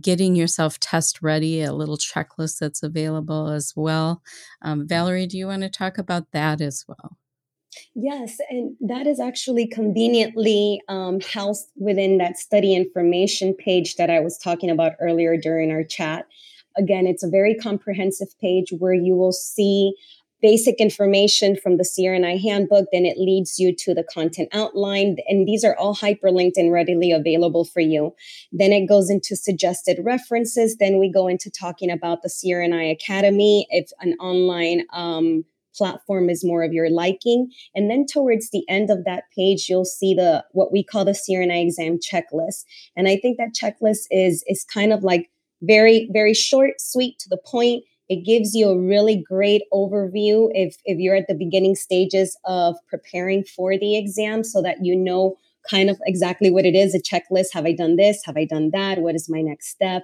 getting 0.00 0.36
yourself 0.36 0.78
test 0.78 1.20
ready, 1.22 1.62
a 1.62 1.72
little 1.72 1.96
checklist 1.96 2.58
that's 2.60 2.82
available 2.82 3.48
as 3.48 3.72
well. 3.74 4.22
Um, 4.62 4.86
Valerie, 4.86 5.26
do 5.26 5.36
you 5.36 5.48
want 5.48 5.62
to 5.62 5.68
talk 5.68 5.98
about 5.98 6.30
that 6.32 6.60
as 6.60 6.84
well? 6.86 7.16
Yes, 7.94 8.36
and 8.50 8.76
that 8.80 9.06
is 9.06 9.18
actually 9.18 9.66
conveniently 9.66 10.80
um, 10.88 11.20
housed 11.20 11.68
within 11.76 12.18
that 12.18 12.38
study 12.38 12.74
information 12.74 13.54
page 13.54 13.96
that 13.96 14.10
I 14.10 14.20
was 14.20 14.38
talking 14.38 14.70
about 14.70 14.92
earlier 15.00 15.36
during 15.36 15.70
our 15.70 15.82
chat. 15.82 16.26
Again, 16.76 17.06
it's 17.06 17.22
a 17.22 17.28
very 17.28 17.54
comprehensive 17.54 18.28
page 18.40 18.72
where 18.78 18.94
you 18.94 19.14
will 19.14 19.32
see 19.32 19.94
basic 20.42 20.80
information 20.80 21.56
from 21.56 21.76
the 21.76 21.84
CRNI 21.84 22.40
handbook, 22.40 22.86
then 22.92 23.06
it 23.06 23.16
leads 23.16 23.58
you 23.58 23.74
to 23.76 23.94
the 23.94 24.04
content 24.04 24.48
outline. 24.52 25.16
And 25.28 25.46
these 25.46 25.64
are 25.64 25.76
all 25.76 25.94
hyperlinked 25.94 26.56
and 26.56 26.72
readily 26.72 27.12
available 27.12 27.64
for 27.64 27.80
you. 27.80 28.14
Then 28.50 28.72
it 28.72 28.88
goes 28.88 29.08
into 29.08 29.36
suggested 29.36 30.00
references. 30.02 30.76
Then 30.76 30.98
we 30.98 31.10
go 31.10 31.28
into 31.28 31.50
talking 31.50 31.90
about 31.90 32.22
the 32.22 32.28
CRNI 32.28 32.90
Academy, 32.90 33.66
if 33.70 33.90
an 34.00 34.14
online 34.14 34.82
um, 34.92 35.44
platform 35.74 36.28
is 36.28 36.44
more 36.44 36.62
of 36.62 36.72
your 36.72 36.90
liking. 36.90 37.50
And 37.74 37.90
then 37.90 38.04
towards 38.04 38.50
the 38.50 38.68
end 38.68 38.90
of 38.90 39.04
that 39.04 39.24
page, 39.34 39.68
you'll 39.68 39.84
see 39.84 40.12
the 40.12 40.44
what 40.52 40.72
we 40.72 40.82
call 40.82 41.04
the 41.04 41.12
CRNI 41.12 41.62
exam 41.62 41.98
checklist. 41.98 42.64
And 42.96 43.08
I 43.08 43.16
think 43.16 43.38
that 43.38 43.54
checklist 43.54 44.06
is 44.10 44.44
is 44.46 44.64
kind 44.64 44.92
of 44.92 45.02
like 45.02 45.30
very, 45.62 46.10
very 46.12 46.34
short, 46.34 46.80
sweet 46.80 47.18
to 47.20 47.28
the 47.28 47.38
point 47.38 47.84
it 48.12 48.26
gives 48.26 48.54
you 48.54 48.68
a 48.68 48.78
really 48.78 49.16
great 49.26 49.62
overview 49.72 50.50
if, 50.52 50.76
if 50.84 50.98
you're 50.98 51.16
at 51.16 51.28
the 51.28 51.34
beginning 51.34 51.74
stages 51.74 52.36
of 52.44 52.76
preparing 52.86 53.42
for 53.42 53.78
the 53.78 53.96
exam 53.96 54.44
so 54.44 54.60
that 54.60 54.84
you 54.84 54.94
know 54.94 55.36
kind 55.70 55.88
of 55.88 55.96
exactly 56.04 56.50
what 56.50 56.66
it 56.66 56.74
is 56.74 56.94
a 56.94 57.00
checklist. 57.00 57.46
Have 57.54 57.64
I 57.64 57.72
done 57.72 57.96
this? 57.96 58.20
Have 58.26 58.36
I 58.36 58.44
done 58.44 58.68
that? 58.74 58.98
What 58.98 59.14
is 59.14 59.30
my 59.30 59.40
next 59.40 59.68
step? 59.68 60.02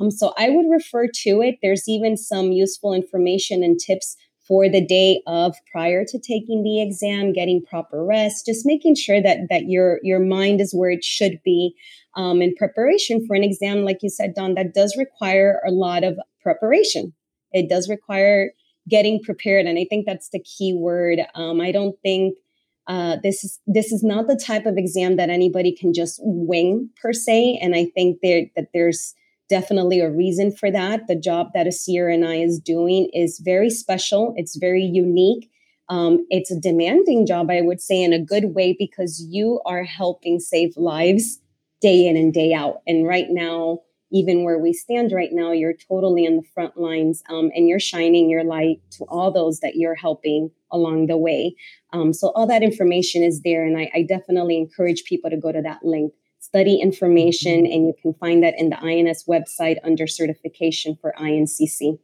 Um, 0.00 0.12
so 0.12 0.32
I 0.38 0.50
would 0.50 0.70
refer 0.70 1.08
to 1.08 1.42
it. 1.42 1.56
There's 1.60 1.88
even 1.88 2.16
some 2.16 2.52
useful 2.52 2.94
information 2.94 3.64
and 3.64 3.80
tips 3.80 4.16
for 4.46 4.68
the 4.68 4.84
day 4.84 5.20
of 5.26 5.56
prior 5.72 6.04
to 6.04 6.18
taking 6.20 6.62
the 6.62 6.80
exam, 6.80 7.32
getting 7.32 7.64
proper 7.64 8.04
rest, 8.04 8.46
just 8.46 8.64
making 8.64 8.94
sure 8.94 9.20
that 9.20 9.38
that 9.50 9.64
your 9.64 9.98
your 10.04 10.20
mind 10.20 10.60
is 10.60 10.72
where 10.72 10.90
it 10.90 11.02
should 11.02 11.40
be 11.44 11.74
um, 12.14 12.42
in 12.42 12.54
preparation 12.54 13.26
for 13.26 13.34
an 13.34 13.42
exam, 13.42 13.84
like 13.84 13.98
you 14.02 14.08
said, 14.08 14.34
Dawn, 14.34 14.54
that 14.54 14.72
does 14.72 14.96
require 14.96 15.60
a 15.66 15.72
lot 15.72 16.04
of 16.04 16.16
preparation. 16.42 17.12
It 17.52 17.68
does 17.68 17.88
require 17.88 18.52
getting 18.88 19.20
prepared, 19.22 19.66
and 19.66 19.78
I 19.78 19.86
think 19.88 20.06
that's 20.06 20.30
the 20.30 20.40
key 20.40 20.74
word. 20.74 21.20
Um, 21.34 21.60
I 21.60 21.72
don't 21.72 21.96
think 22.02 22.38
uh, 22.86 23.16
this 23.22 23.44
is 23.44 23.60
this 23.66 23.92
is 23.92 24.02
not 24.02 24.26
the 24.26 24.36
type 24.36 24.66
of 24.66 24.76
exam 24.76 25.16
that 25.16 25.30
anybody 25.30 25.74
can 25.74 25.92
just 25.92 26.20
wing 26.22 26.90
per 27.00 27.12
se, 27.12 27.58
and 27.62 27.74
I 27.74 27.86
think 27.94 28.18
there 28.22 28.46
that 28.56 28.68
there's 28.72 29.14
definitely 29.48 30.00
a 30.00 30.10
reason 30.10 30.52
for 30.52 30.70
that. 30.70 31.08
The 31.08 31.16
job 31.16 31.48
that 31.54 31.66
a 31.66 31.70
CRNI 31.70 32.44
is 32.44 32.58
doing 32.58 33.10
is 33.12 33.40
very 33.40 33.68
special. 33.68 34.32
It's 34.36 34.56
very 34.56 34.84
unique. 34.84 35.50
Um, 35.88 36.24
it's 36.30 36.52
a 36.52 36.58
demanding 36.58 37.26
job, 37.26 37.50
I 37.50 37.60
would 37.60 37.80
say, 37.80 38.00
in 38.00 38.12
a 38.12 38.24
good 38.24 38.54
way 38.54 38.76
because 38.78 39.20
you 39.28 39.60
are 39.66 39.82
helping 39.82 40.38
save 40.38 40.76
lives 40.76 41.40
day 41.80 42.06
in 42.06 42.16
and 42.16 42.32
day 42.32 42.54
out. 42.54 42.80
And 42.86 43.06
right 43.06 43.26
now, 43.28 43.80
even 44.12 44.44
where 44.44 44.58
we 44.58 44.72
stand 44.72 45.12
right 45.12 45.30
now, 45.32 45.52
you're 45.52 45.74
totally 45.88 46.24
in 46.24 46.36
the 46.36 46.42
front 46.54 46.76
lines 46.76 47.22
um, 47.28 47.50
and 47.54 47.68
you're 47.68 47.80
shining 47.80 48.28
your 48.28 48.44
light 48.44 48.80
to 48.92 49.04
all 49.04 49.30
those 49.30 49.60
that 49.60 49.76
you're 49.76 49.94
helping 49.94 50.50
along 50.72 51.06
the 51.06 51.16
way. 51.16 51.54
Um, 51.92 52.12
so, 52.12 52.28
all 52.34 52.46
that 52.46 52.62
information 52.62 53.22
is 53.22 53.42
there. 53.42 53.64
And 53.64 53.78
I, 53.78 53.90
I, 53.94 54.02
definitely 54.02 54.56
encourage 54.56 55.04
people 55.04 55.30
to 55.30 55.36
go 55.36 55.52
to 55.52 55.62
that 55.62 55.84
link, 55.84 56.12
study 56.38 56.80
information, 56.80 57.66
and 57.66 57.86
you 57.86 57.94
can 58.00 58.14
find 58.14 58.42
that 58.42 58.54
in 58.58 58.70
the 58.70 58.78
INS 58.82 59.24
website 59.24 59.76
under 59.84 60.06
certification 60.06 60.96
for 61.00 61.12
INCC. 61.18 61.98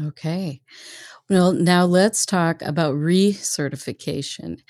Okay. 0.00 0.60
Well, 1.28 1.52
now 1.52 1.84
let's 1.84 2.24
talk 2.24 2.62
about 2.62 2.94
recertification. 2.94 4.60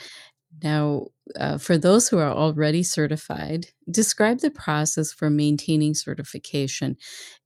Now, 0.63 1.09
uh, 1.39 1.59
for 1.59 1.77
those 1.77 2.09
who 2.09 2.19
are 2.19 2.33
already 2.33 2.83
certified, 2.83 3.67
describe 3.91 4.41
the 4.41 4.51
process 4.51 5.13
for 5.13 5.29
maintaining 5.29 5.95
certification. 5.95 6.97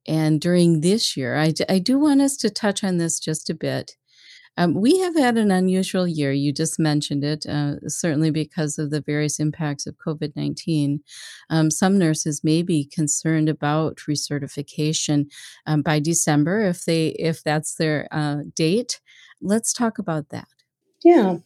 And 0.06 0.40
during 0.40 0.80
this 0.80 1.16
year, 1.16 1.36
I, 1.36 1.52
I 1.68 1.78
do 1.78 1.98
want 1.98 2.20
us 2.20 2.36
to 2.38 2.50
touch 2.50 2.84
on 2.84 2.98
this 2.98 3.18
just 3.18 3.50
a 3.50 3.54
bit. 3.54 3.96
Um, 4.56 4.74
we 4.74 4.98
have 4.98 5.16
had 5.16 5.38
an 5.38 5.50
unusual 5.50 6.06
year. 6.06 6.32
You 6.32 6.52
just 6.52 6.78
mentioned 6.78 7.24
it, 7.24 7.46
uh, 7.46 7.76
certainly 7.88 8.30
because 8.30 8.78
of 8.78 8.90
the 8.90 9.00
various 9.00 9.38
impacts 9.38 9.86
of 9.86 9.96
COVID 9.96 10.34
19. 10.36 11.00
Um, 11.48 11.70
some 11.70 11.98
nurses 11.98 12.44
may 12.44 12.62
be 12.62 12.84
concerned 12.84 13.48
about 13.48 13.96
recertification 14.08 15.26
um, 15.66 15.82
by 15.82 16.00
December 16.00 16.60
if, 16.62 16.84
they, 16.84 17.08
if 17.10 17.42
that's 17.42 17.76
their 17.76 18.08
uh, 18.10 18.38
date. 18.54 19.00
Let's 19.40 19.72
talk 19.72 19.98
about 19.98 20.28
that. 20.30 20.48
Yeah. 21.02 21.38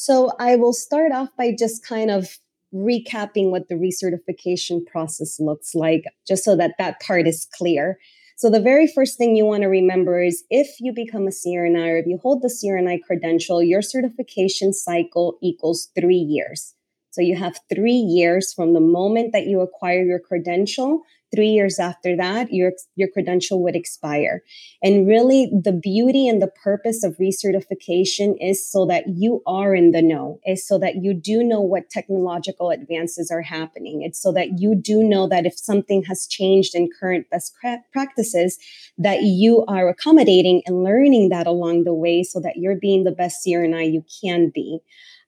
So 0.00 0.30
I 0.38 0.54
will 0.54 0.72
start 0.72 1.10
off 1.10 1.28
by 1.36 1.52
just 1.58 1.84
kind 1.84 2.08
of 2.08 2.38
recapping 2.72 3.50
what 3.50 3.66
the 3.66 3.74
recertification 3.74 4.86
process 4.86 5.40
looks 5.40 5.74
like, 5.74 6.04
just 6.24 6.44
so 6.44 6.54
that 6.54 6.74
that 6.78 7.00
part 7.00 7.26
is 7.26 7.48
clear. 7.52 7.98
So 8.36 8.48
the 8.48 8.60
very 8.60 8.86
first 8.86 9.18
thing 9.18 9.34
you 9.34 9.44
want 9.44 9.62
to 9.62 9.68
remember 9.68 10.22
is 10.22 10.44
if 10.50 10.68
you 10.78 10.92
become 10.92 11.26
a 11.26 11.30
CRNI 11.30 11.88
or 11.88 11.96
if 11.96 12.06
you 12.06 12.20
hold 12.22 12.42
the 12.42 12.48
CRNI 12.48 13.02
credential, 13.02 13.60
your 13.60 13.82
certification 13.82 14.72
cycle 14.72 15.36
equals 15.42 15.88
three 15.98 16.14
years. 16.14 16.76
So 17.10 17.20
you 17.20 17.34
have 17.34 17.58
three 17.68 17.90
years 17.90 18.54
from 18.54 18.74
the 18.74 18.80
moment 18.80 19.32
that 19.32 19.46
you 19.48 19.62
acquire 19.62 20.04
your 20.04 20.20
credential 20.20 21.02
three 21.34 21.48
years 21.48 21.78
after 21.78 22.16
that, 22.16 22.52
your, 22.52 22.72
your 22.96 23.08
credential 23.08 23.62
would 23.62 23.76
expire. 23.76 24.42
And 24.82 25.06
really, 25.06 25.50
the 25.52 25.72
beauty 25.72 26.28
and 26.28 26.40
the 26.40 26.50
purpose 26.62 27.04
of 27.04 27.16
recertification 27.18 28.36
is 28.40 28.70
so 28.70 28.86
that 28.86 29.04
you 29.08 29.42
are 29.46 29.74
in 29.74 29.92
the 29.92 30.02
know, 30.02 30.40
is 30.46 30.66
so 30.66 30.78
that 30.78 30.96
you 31.02 31.14
do 31.14 31.42
know 31.42 31.60
what 31.60 31.90
technological 31.90 32.70
advances 32.70 33.30
are 33.30 33.42
happening. 33.42 34.02
It's 34.02 34.20
so 34.20 34.32
that 34.32 34.58
you 34.58 34.74
do 34.74 35.02
know 35.02 35.28
that 35.28 35.46
if 35.46 35.58
something 35.58 36.02
has 36.04 36.26
changed 36.26 36.74
in 36.74 36.88
current 36.98 37.28
best 37.30 37.54
practices, 37.92 38.58
that 38.96 39.22
you 39.22 39.64
are 39.66 39.88
accommodating 39.88 40.62
and 40.66 40.82
learning 40.82 41.28
that 41.28 41.46
along 41.46 41.84
the 41.84 41.94
way 41.94 42.22
so 42.22 42.40
that 42.40 42.56
you're 42.56 42.76
being 42.76 43.04
the 43.04 43.12
best 43.12 43.44
CRNI 43.46 43.92
you 43.92 44.04
can 44.22 44.50
be. 44.54 44.80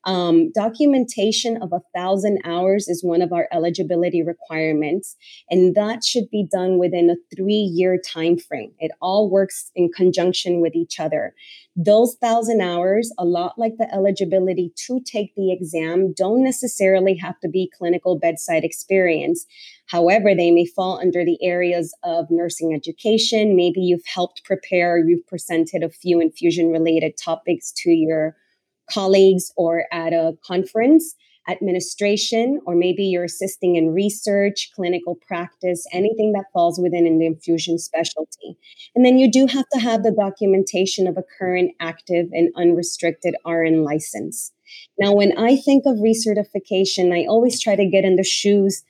Um, 0.04 0.50
documentation 0.52 1.58
of 1.62 1.72
a 1.72 1.82
thousand 1.94 2.38
hours 2.44 2.88
is 2.88 3.04
one 3.04 3.20
of 3.20 3.32
our 3.32 3.48
eligibility 3.52 4.22
requirements, 4.22 5.14
and 5.50 5.74
that 5.74 6.04
should 6.04 6.30
be 6.30 6.46
done 6.50 6.78
within 6.78 7.10
a 7.10 7.16
three-year 7.36 8.00
time 8.06 8.38
frame. 8.38 8.72
It 8.78 8.92
all 9.02 9.30
works 9.30 9.70
in 9.74 9.90
conjunction 9.94 10.62
with 10.62 10.74
each 10.74 10.98
other. 10.98 11.34
Those 11.76 12.16
thousand 12.20 12.62
hours, 12.62 13.12
a 13.18 13.24
lot 13.24 13.58
like 13.58 13.74
the 13.78 13.92
eligibility 13.94 14.72
to 14.86 15.00
take 15.00 15.34
the 15.34 15.52
exam, 15.52 16.14
don't 16.16 16.42
necessarily 16.42 17.14
have 17.16 17.38
to 17.40 17.48
be 17.48 17.70
clinical 17.76 18.18
bedside 18.18 18.64
experience. 18.64 19.44
However, 19.86 20.34
they 20.34 20.50
may 20.50 20.66
fall 20.66 20.98
under 20.98 21.24
the 21.24 21.38
areas 21.42 21.94
of 22.02 22.26
nursing 22.30 22.74
education. 22.74 23.54
Maybe 23.54 23.80
you've 23.80 24.06
helped 24.06 24.44
prepare, 24.44 24.98
you've 24.98 25.26
presented 25.26 25.82
a 25.82 25.90
few 25.90 26.20
infusion 26.20 26.70
related 26.70 27.16
topics 27.16 27.72
to 27.82 27.90
your 27.90 28.36
colleagues 28.92 29.52
or 29.56 29.84
at 29.92 30.12
a 30.12 30.36
conference, 30.44 31.14
administration, 31.48 32.60
or 32.66 32.74
maybe 32.74 33.04
you're 33.04 33.24
assisting 33.24 33.76
in 33.76 33.92
research, 33.92 34.70
clinical 34.74 35.16
practice, 35.26 35.86
anything 35.92 36.32
that 36.32 36.44
falls 36.52 36.78
within 36.78 37.06
an 37.06 37.22
infusion 37.22 37.78
specialty. 37.78 38.56
And 38.94 39.04
then 39.04 39.18
you 39.18 39.30
do 39.30 39.46
have 39.46 39.66
to 39.72 39.80
have 39.80 40.02
the 40.02 40.12
documentation 40.12 41.06
of 41.06 41.16
a 41.16 41.24
current 41.38 41.72
active 41.80 42.28
and 42.32 42.50
unrestricted 42.56 43.34
RN 43.46 43.84
license. 43.84 44.52
Now, 44.98 45.12
when 45.12 45.36
I 45.36 45.56
think 45.56 45.84
of 45.86 45.96
recertification, 45.96 47.12
I 47.12 47.26
always 47.26 47.60
try 47.60 47.76
to 47.76 47.86
get 47.86 48.04
in 48.04 48.16
the 48.16 48.24
shoes 48.24 48.82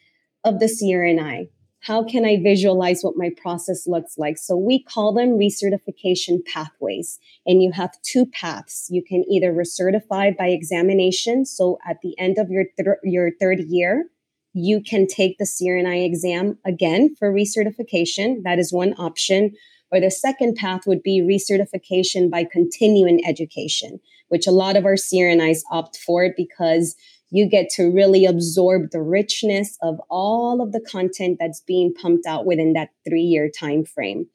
of 0.44 0.58
the 0.58 0.66
CRNI 0.66 1.48
how 1.82 2.04
can 2.04 2.26
I 2.26 2.42
visualize 2.42 3.02
what 3.02 3.16
my 3.16 3.30
process 3.40 3.86
looks 3.86 4.18
like? 4.18 4.36
So 4.36 4.54
we 4.56 4.82
call 4.82 5.14
them 5.14 5.38
recertification 5.38 6.44
pathways. 6.44 7.18
And 7.46 7.62
you 7.62 7.72
have 7.72 8.00
two 8.02 8.26
paths. 8.26 8.88
You 8.90 9.02
can 9.02 9.24
either 9.30 9.52
recertify 9.52 10.36
by 10.36 10.48
examination. 10.48 11.46
So 11.46 11.78
at 11.88 11.96
the 12.02 12.18
end 12.18 12.36
of 12.38 12.50
your, 12.50 12.66
your 13.02 13.30
third 13.40 13.60
year, 13.60 14.06
you 14.52 14.82
can 14.82 15.06
take 15.06 15.38
the 15.38 15.44
CRNI 15.44 16.04
exam 16.04 16.58
again 16.66 17.14
for 17.18 17.32
recertification. 17.32 18.42
That 18.42 18.58
is 18.58 18.72
one 18.72 18.94
option. 18.98 19.52
Or 19.90 20.00
the 20.00 20.10
second 20.10 20.56
path 20.56 20.82
would 20.86 21.02
be 21.02 21.20
recertification 21.20 22.30
by 22.30 22.44
continuing 22.44 23.24
education, 23.26 24.00
which 24.28 24.46
a 24.46 24.52
lot 24.52 24.76
of 24.76 24.84
our 24.84 24.94
CRNIs 24.94 25.60
opt 25.70 25.96
for 25.96 26.32
because 26.36 26.94
you 27.30 27.48
get 27.48 27.70
to 27.70 27.90
really 27.90 28.24
absorb 28.24 28.90
the 28.90 29.02
richness 29.02 29.78
of 29.82 30.00
all 30.10 30.60
of 30.60 30.72
the 30.72 30.80
content 30.80 31.38
that's 31.38 31.60
being 31.60 31.94
pumped 31.94 32.26
out 32.26 32.44
within 32.44 32.72
that 32.72 32.90
three 33.08 33.22
year 33.22 33.48
time 33.48 33.84
frame. 33.84 34.26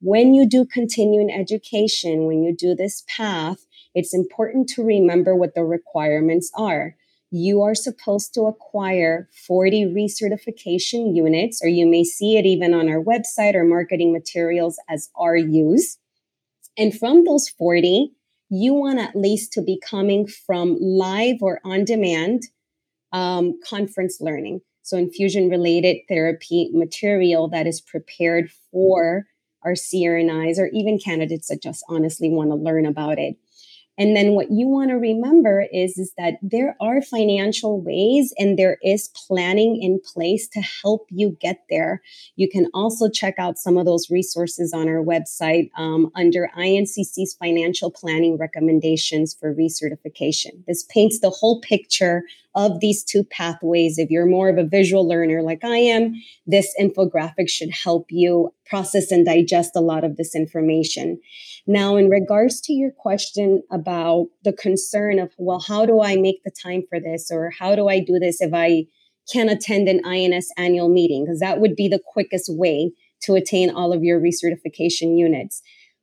When 0.00 0.32
you 0.32 0.48
do 0.48 0.64
continuing 0.64 1.30
education, 1.30 2.26
when 2.26 2.42
you 2.42 2.56
do 2.56 2.74
this 2.74 3.04
path, 3.14 3.66
it's 3.94 4.14
important 4.14 4.68
to 4.70 4.82
remember 4.82 5.36
what 5.36 5.54
the 5.54 5.64
requirements 5.64 6.50
are. 6.56 6.96
You 7.30 7.62
are 7.62 7.74
supposed 7.74 8.32
to 8.34 8.46
acquire 8.46 9.28
40 9.46 9.94
recertification 9.94 11.14
units, 11.14 11.62
or 11.62 11.68
you 11.68 11.86
may 11.86 12.02
see 12.02 12.38
it 12.38 12.46
even 12.46 12.72
on 12.72 12.88
our 12.88 13.02
website 13.02 13.54
or 13.54 13.64
marketing 13.64 14.12
materials 14.12 14.80
as 14.88 15.10
RUs. 15.20 15.98
And 16.78 16.98
from 16.98 17.24
those 17.24 17.48
40, 17.48 18.12
you 18.50 18.74
want 18.74 18.98
at 18.98 19.16
least 19.16 19.52
to 19.54 19.62
be 19.62 19.80
coming 19.80 20.26
from 20.26 20.76
live 20.80 21.36
or 21.40 21.60
on 21.64 21.84
demand 21.84 22.42
um, 23.12 23.58
conference 23.64 24.20
learning. 24.20 24.60
So, 24.82 24.96
infusion 24.96 25.48
related 25.48 25.98
therapy 26.08 26.70
material 26.72 27.48
that 27.48 27.66
is 27.66 27.80
prepared 27.80 28.50
for 28.72 29.26
our 29.62 29.72
CRNIs 29.72 30.58
or 30.58 30.68
even 30.72 30.98
candidates 30.98 31.48
that 31.48 31.62
just 31.62 31.84
honestly 31.88 32.30
want 32.30 32.50
to 32.50 32.56
learn 32.56 32.86
about 32.86 33.18
it. 33.18 33.36
And 34.00 34.16
then 34.16 34.32
what 34.32 34.50
you 34.50 34.66
want 34.66 34.88
to 34.88 34.96
remember 34.96 35.66
is, 35.70 35.98
is 35.98 36.14
that 36.16 36.38
there 36.40 36.74
are 36.80 37.02
financial 37.02 37.82
ways 37.82 38.32
and 38.38 38.58
there 38.58 38.78
is 38.82 39.10
planning 39.28 39.82
in 39.82 40.00
place 40.00 40.48
to 40.54 40.60
help 40.60 41.06
you 41.10 41.36
get 41.38 41.64
there. 41.68 42.00
You 42.34 42.48
can 42.48 42.68
also 42.72 43.10
check 43.10 43.34
out 43.38 43.58
some 43.58 43.76
of 43.76 43.84
those 43.84 44.08
resources 44.08 44.72
on 44.72 44.88
our 44.88 45.04
website 45.04 45.68
um, 45.76 46.10
under 46.14 46.48
INCC's 46.56 47.36
financial 47.38 47.90
planning 47.90 48.38
recommendations 48.38 49.36
for 49.38 49.54
recertification. 49.54 50.64
This 50.66 50.82
paints 50.84 51.20
the 51.20 51.28
whole 51.28 51.60
picture 51.60 52.22
of 52.66 52.80
these 52.80 53.02
two 53.02 53.24
pathways. 53.24 53.98
If 53.98 54.10
you're 54.10 54.26
more 54.26 54.48
of 54.48 54.58
a 54.58 54.64
visual 54.64 55.08
learner 55.08 55.42
like 55.42 55.64
I 55.64 55.78
am, 55.78 56.14
this 56.46 56.74
infographic 56.80 57.48
should 57.48 57.70
help 57.70 58.06
you 58.10 58.52
process 58.66 59.10
and 59.10 59.24
digest 59.24 59.72
a 59.74 59.80
lot 59.80 60.04
of 60.04 60.16
this 60.16 60.34
information. 60.34 61.18
Now, 61.66 61.96
in 61.96 62.08
regards 62.08 62.60
to 62.62 62.72
your 62.72 62.90
question 62.90 63.62
about 63.72 64.26
the 64.44 64.52
concern 64.52 65.18
of, 65.18 65.32
well, 65.38 65.60
how 65.66 65.86
do 65.86 66.02
I 66.02 66.16
make 66.16 66.42
the 66.44 66.52
time 66.62 66.82
for 66.88 67.00
this? 67.00 67.30
Or 67.30 67.50
how 67.58 67.74
do 67.74 67.88
I 67.88 68.00
do 68.00 68.18
this 68.18 68.40
if 68.40 68.52
I 68.52 68.84
can't 69.32 69.50
attend 69.50 69.88
an 69.88 70.04
INS 70.04 70.48
annual 70.56 70.88
meeting? 70.88 71.24
Because 71.24 71.40
that 71.40 71.60
would 71.60 71.76
be 71.76 71.88
the 71.88 72.00
quickest 72.04 72.50
way 72.52 72.92
to 73.22 73.34
attain 73.34 73.70
all 73.70 73.92
of 73.92 74.02
your 74.02 74.20
recertification 74.20 75.18
units. 75.18 75.62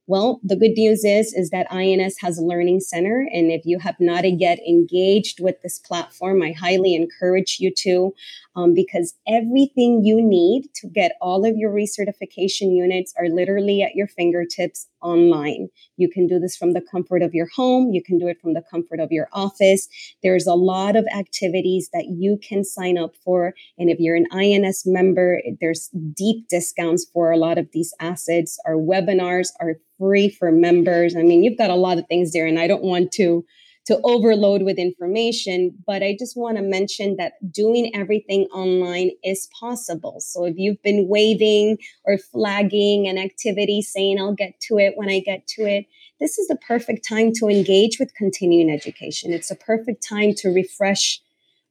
Well, 0.10 0.40
the 0.42 0.56
good 0.56 0.72
news 0.78 1.04
is, 1.04 1.34
is 1.34 1.50
that 1.50 1.72
INS 1.72 2.16
has 2.22 2.38
a 2.38 2.44
learning 2.44 2.80
center. 2.80 3.28
And 3.34 3.52
if 3.52 3.66
you 3.66 3.78
have 3.80 4.00
not 4.00 4.24
yet 4.40 4.58
engaged 4.60 5.42
with 5.42 5.62
this 5.62 5.80
platform, 5.80 6.42
I 6.42 6.54
highly 6.54 6.96
encourage 6.96 7.58
you 7.60 7.74
to, 7.80 8.16
um, 8.58 8.74
because 8.74 9.14
everything 9.28 10.04
you 10.04 10.20
need 10.20 10.64
to 10.74 10.88
get 10.88 11.12
all 11.22 11.46
of 11.46 11.56
your 11.56 11.72
recertification 11.72 12.76
units 12.76 13.14
are 13.18 13.30
literally 13.30 13.84
at 13.84 13.94
your 13.94 14.08
fingertips 14.08 14.88
online. 15.02 15.70
You 15.96 16.10
can 16.10 16.26
do 16.26 16.40
this 16.40 16.58
from 16.58 16.74
the 16.74 16.82
comfort 16.82 17.22
of 17.22 17.36
your 17.36 17.48
home. 17.56 17.92
You 17.94 18.02
can 18.04 18.18
do 18.18 18.28
it 18.28 18.42
from 18.42 18.56
the 18.56 18.64
comfort 18.70 19.00
of 19.00 19.12
your 19.12 19.30
office. 19.32 19.88
There's 20.24 20.48
a 20.48 20.56
lot 20.56 20.96
of 20.96 21.06
activities 21.16 21.90
that 21.94 22.08
you 22.18 22.40
can 22.42 22.64
sign 22.64 22.98
up 22.98 23.16
for. 23.24 23.54
And 23.78 23.92
if 23.92 24.00
you're 24.00 24.16
an 24.16 24.28
INS 24.32 24.88
member, 24.88 25.40
there's 25.62 25.90
deep 26.16 26.48
discounts 26.50 27.06
for 27.14 27.30
a 27.30 27.38
lot 27.38 27.60
of 27.60 27.68
these 27.74 27.94
assets. 28.00 28.60
Our 28.66 28.74
webinars 28.74 29.50
are 29.60 29.76
free 30.00 30.30
for 30.30 30.52
members. 30.52 31.16
I 31.16 31.22
mean, 31.22 31.44
you've 31.44 31.60
got 31.60 31.70
a 31.70 31.76
lot 31.76 32.00
of 32.00 32.08
things 32.08 32.34
there, 32.34 32.48
and 32.48 32.60
I 32.60 32.66
don't 32.66 32.84
want 32.84 33.12
to 33.14 33.46
to 33.88 34.00
overload 34.04 34.64
with 34.64 34.78
information, 34.78 35.74
but 35.88 36.04
I 36.04 36.16
just 36.20 36.36
want 36.36 36.58
to 36.58 36.64
mention 36.64 37.16
that 37.18 37.34
doing 37.52 37.96
everything 37.96 38.44
online 38.54 39.12
is 39.24 39.48
possible. 39.58 40.20
So 40.20 40.44
if 40.44 40.56
you've 40.58 40.82
been 40.84 41.08
waving 41.08 41.78
or 42.06 42.18
flagging 42.18 43.08
an 43.08 43.18
activity 43.18 43.82
saying 43.82 44.20
I'll 44.20 44.36
get 44.36 44.60
to 44.68 44.78
it 44.78 44.98
when 44.98 45.10
I 45.10 45.20
get 45.20 45.48
to 45.56 45.62
it, 45.64 45.86
this 46.20 46.38
is 46.38 46.48
the 46.48 46.58
perfect 46.58 47.08
time 47.08 47.32
to 47.36 47.48
engage 47.48 47.98
with 47.98 48.14
continuing 48.16 48.70
education. 48.70 49.32
It's 49.32 49.52
a 49.52 49.56
perfect 49.56 50.06
time 50.06 50.34
to 50.40 50.50
refresh 50.50 51.22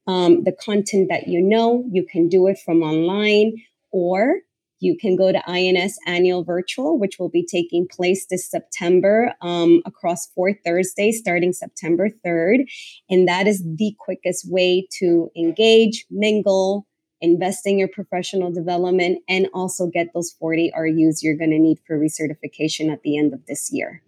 um, 0.07 0.43
the 0.43 0.53
content 0.53 1.09
that 1.09 1.27
you 1.27 1.39
know. 1.39 1.85
You 1.91 2.03
can 2.03 2.29
do 2.29 2.47
it 2.47 2.57
from 2.57 2.81
online 2.81 3.61
or 3.91 4.39
you 4.79 4.97
can 4.97 5.15
go 5.15 5.31
to 5.31 5.49
INS 5.49 5.97
Annual 6.05 6.43
Virtual, 6.43 6.99
which 6.99 7.17
will 7.19 7.29
be 7.29 7.45
taking 7.45 7.87
place 7.87 8.27
this 8.29 8.49
September 8.49 9.33
um, 9.41 9.81
across 9.85 10.27
four 10.27 10.53
Thursdays 10.53 11.19
starting 11.19 11.53
September 11.53 12.09
3rd. 12.25 12.65
And 13.09 13.27
that 13.27 13.47
is 13.47 13.63
the 13.63 13.95
quickest 13.99 14.49
way 14.49 14.87
to 14.99 15.29
engage, 15.35 16.05
mingle, 16.11 16.87
invest 17.21 17.65
in 17.65 17.79
your 17.79 17.87
professional 17.87 18.51
development, 18.51 19.19
and 19.27 19.47
also 19.53 19.87
get 19.87 20.07
those 20.13 20.31
40 20.39 20.71
RUs 20.77 21.23
you're 21.23 21.37
going 21.37 21.51
to 21.51 21.59
need 21.59 21.79
for 21.85 21.97
recertification 21.97 22.91
at 22.91 23.01
the 23.01 23.17
end 23.17 23.33
of 23.33 23.45
this 23.47 23.69
year. 23.71 24.01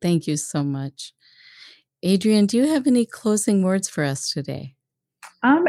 Thank 0.00 0.26
you 0.26 0.36
so 0.36 0.62
much. 0.62 1.12
Adrian, 2.02 2.46
do 2.46 2.58
you 2.58 2.66
have 2.66 2.86
any 2.86 3.06
closing 3.06 3.62
words 3.62 3.88
for 3.88 4.04
us 4.04 4.30
today? 4.30 4.74
Um, 5.42 5.66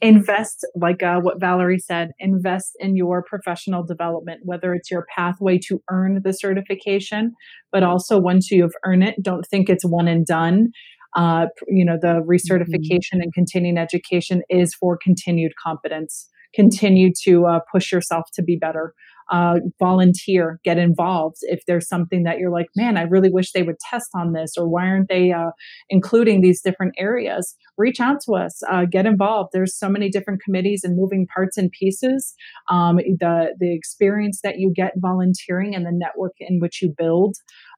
invest 0.00 0.66
like 0.74 1.02
uh, 1.02 1.18
what 1.20 1.40
valerie 1.40 1.78
said 1.78 2.10
invest 2.18 2.72
in 2.80 2.96
your 2.96 3.22
professional 3.22 3.82
development 3.82 4.40
whether 4.44 4.74
it's 4.74 4.90
your 4.90 5.06
pathway 5.16 5.58
to 5.58 5.80
earn 5.90 6.20
the 6.22 6.32
certification 6.32 7.32
but 7.72 7.82
also 7.82 8.18
once 8.18 8.50
you've 8.50 8.74
earned 8.84 9.04
it 9.04 9.22
don't 9.22 9.46
think 9.46 9.68
it's 9.68 9.84
one 9.84 10.08
and 10.08 10.26
done. 10.26 10.70
Uh, 11.14 11.46
you 11.68 11.84
know 11.84 11.96
the 12.00 12.22
recertification 12.26 13.14
mm-hmm. 13.14 13.20
and 13.22 13.34
continuing 13.34 13.78
education 13.78 14.42
is 14.50 14.74
for 14.74 14.98
continued 15.02 15.52
competence. 15.62 16.28
Continue 16.54 17.10
to 17.22 17.46
uh, 17.46 17.60
push 17.72 17.90
yourself 17.90 18.24
to 18.34 18.42
be 18.42 18.56
better 18.56 18.94
uh, 19.30 19.60
volunteer, 19.78 20.60
get 20.64 20.78
involved. 20.78 21.36
If 21.42 21.60
there's 21.66 21.88
something 21.88 22.22
that 22.24 22.38
you're 22.38 22.50
like, 22.50 22.68
man, 22.76 22.96
I 22.96 23.02
really 23.02 23.30
wish 23.30 23.52
they 23.52 23.62
would 23.62 23.78
test 23.78 24.08
on 24.14 24.32
this, 24.32 24.52
or 24.56 24.68
why 24.68 24.86
aren't 24.86 25.08
they 25.08 25.32
uh, 25.32 25.50
including 25.90 26.40
these 26.40 26.62
different 26.62 26.94
areas? 26.98 27.56
Reach 27.76 28.00
out 28.00 28.18
to 28.26 28.34
us, 28.34 28.62
uh, 28.70 28.84
get 28.90 29.06
involved. 29.06 29.50
There's 29.52 29.76
so 29.76 29.88
many 29.88 30.10
different 30.10 30.42
committees 30.42 30.82
and 30.84 30.96
moving 30.96 31.26
parts 31.34 31.56
and 31.56 31.70
pieces. 31.70 32.34
Um, 32.70 32.96
the 32.96 33.54
the 33.58 33.74
experience 33.74 34.40
that 34.42 34.58
you 34.58 34.72
get 34.74 34.92
volunteering 34.96 35.74
and 35.74 35.84
the 35.84 35.92
network 35.92 36.32
in 36.38 36.60
which 36.60 36.80
you 36.82 36.94
build 36.96 37.36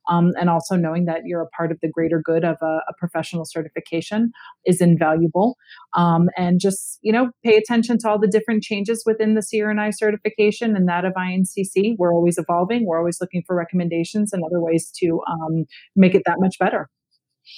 um, 0.08 0.32
and 0.38 0.48
also 0.50 0.76
knowing 0.76 1.04
that 1.06 1.22
you're 1.24 1.42
a 1.42 1.48
part 1.48 1.70
of 1.70 1.78
the 1.82 1.88
greater 1.88 2.20
good 2.22 2.44
of 2.44 2.56
a, 2.62 2.80
a 2.88 2.94
professional 2.98 3.44
certification 3.44 4.32
is 4.64 4.80
invaluable. 4.80 5.56
Um, 5.94 6.28
and 6.36 6.60
just 6.60 6.98
you 7.02 7.12
know, 7.12 7.30
pay 7.44 7.56
attention 7.56 7.98
to 7.98 8.08
all 8.08 8.18
the 8.18 8.28
different 8.28 8.62
changes 8.62 9.02
within 9.06 9.34
the 9.34 9.40
CRNI 9.40 9.94
certification 9.94 10.76
and 10.76 10.88
that 10.88 11.04
of 11.04 11.14
INCC. 11.14 11.96
We're 11.98 12.14
always 12.14 12.38
evolving. 12.38 12.86
We're 12.86 12.98
always 12.98 13.18
looking 13.20 13.42
for 13.46 13.56
recommendations 13.56 14.32
and 14.32 14.42
other 14.44 14.60
ways 14.60 14.90
to 15.00 15.20
um, 15.30 15.64
make 15.96 16.14
it 16.14 16.22
that 16.26 16.36
much 16.38 16.58
better. 16.58 16.88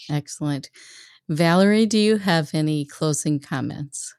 Excellent. 0.08 0.70
Valerie, 1.28 1.86
do 1.86 1.98
you 1.98 2.18
have 2.18 2.50
any 2.54 2.84
closing 2.84 3.38
comments? 3.38 4.14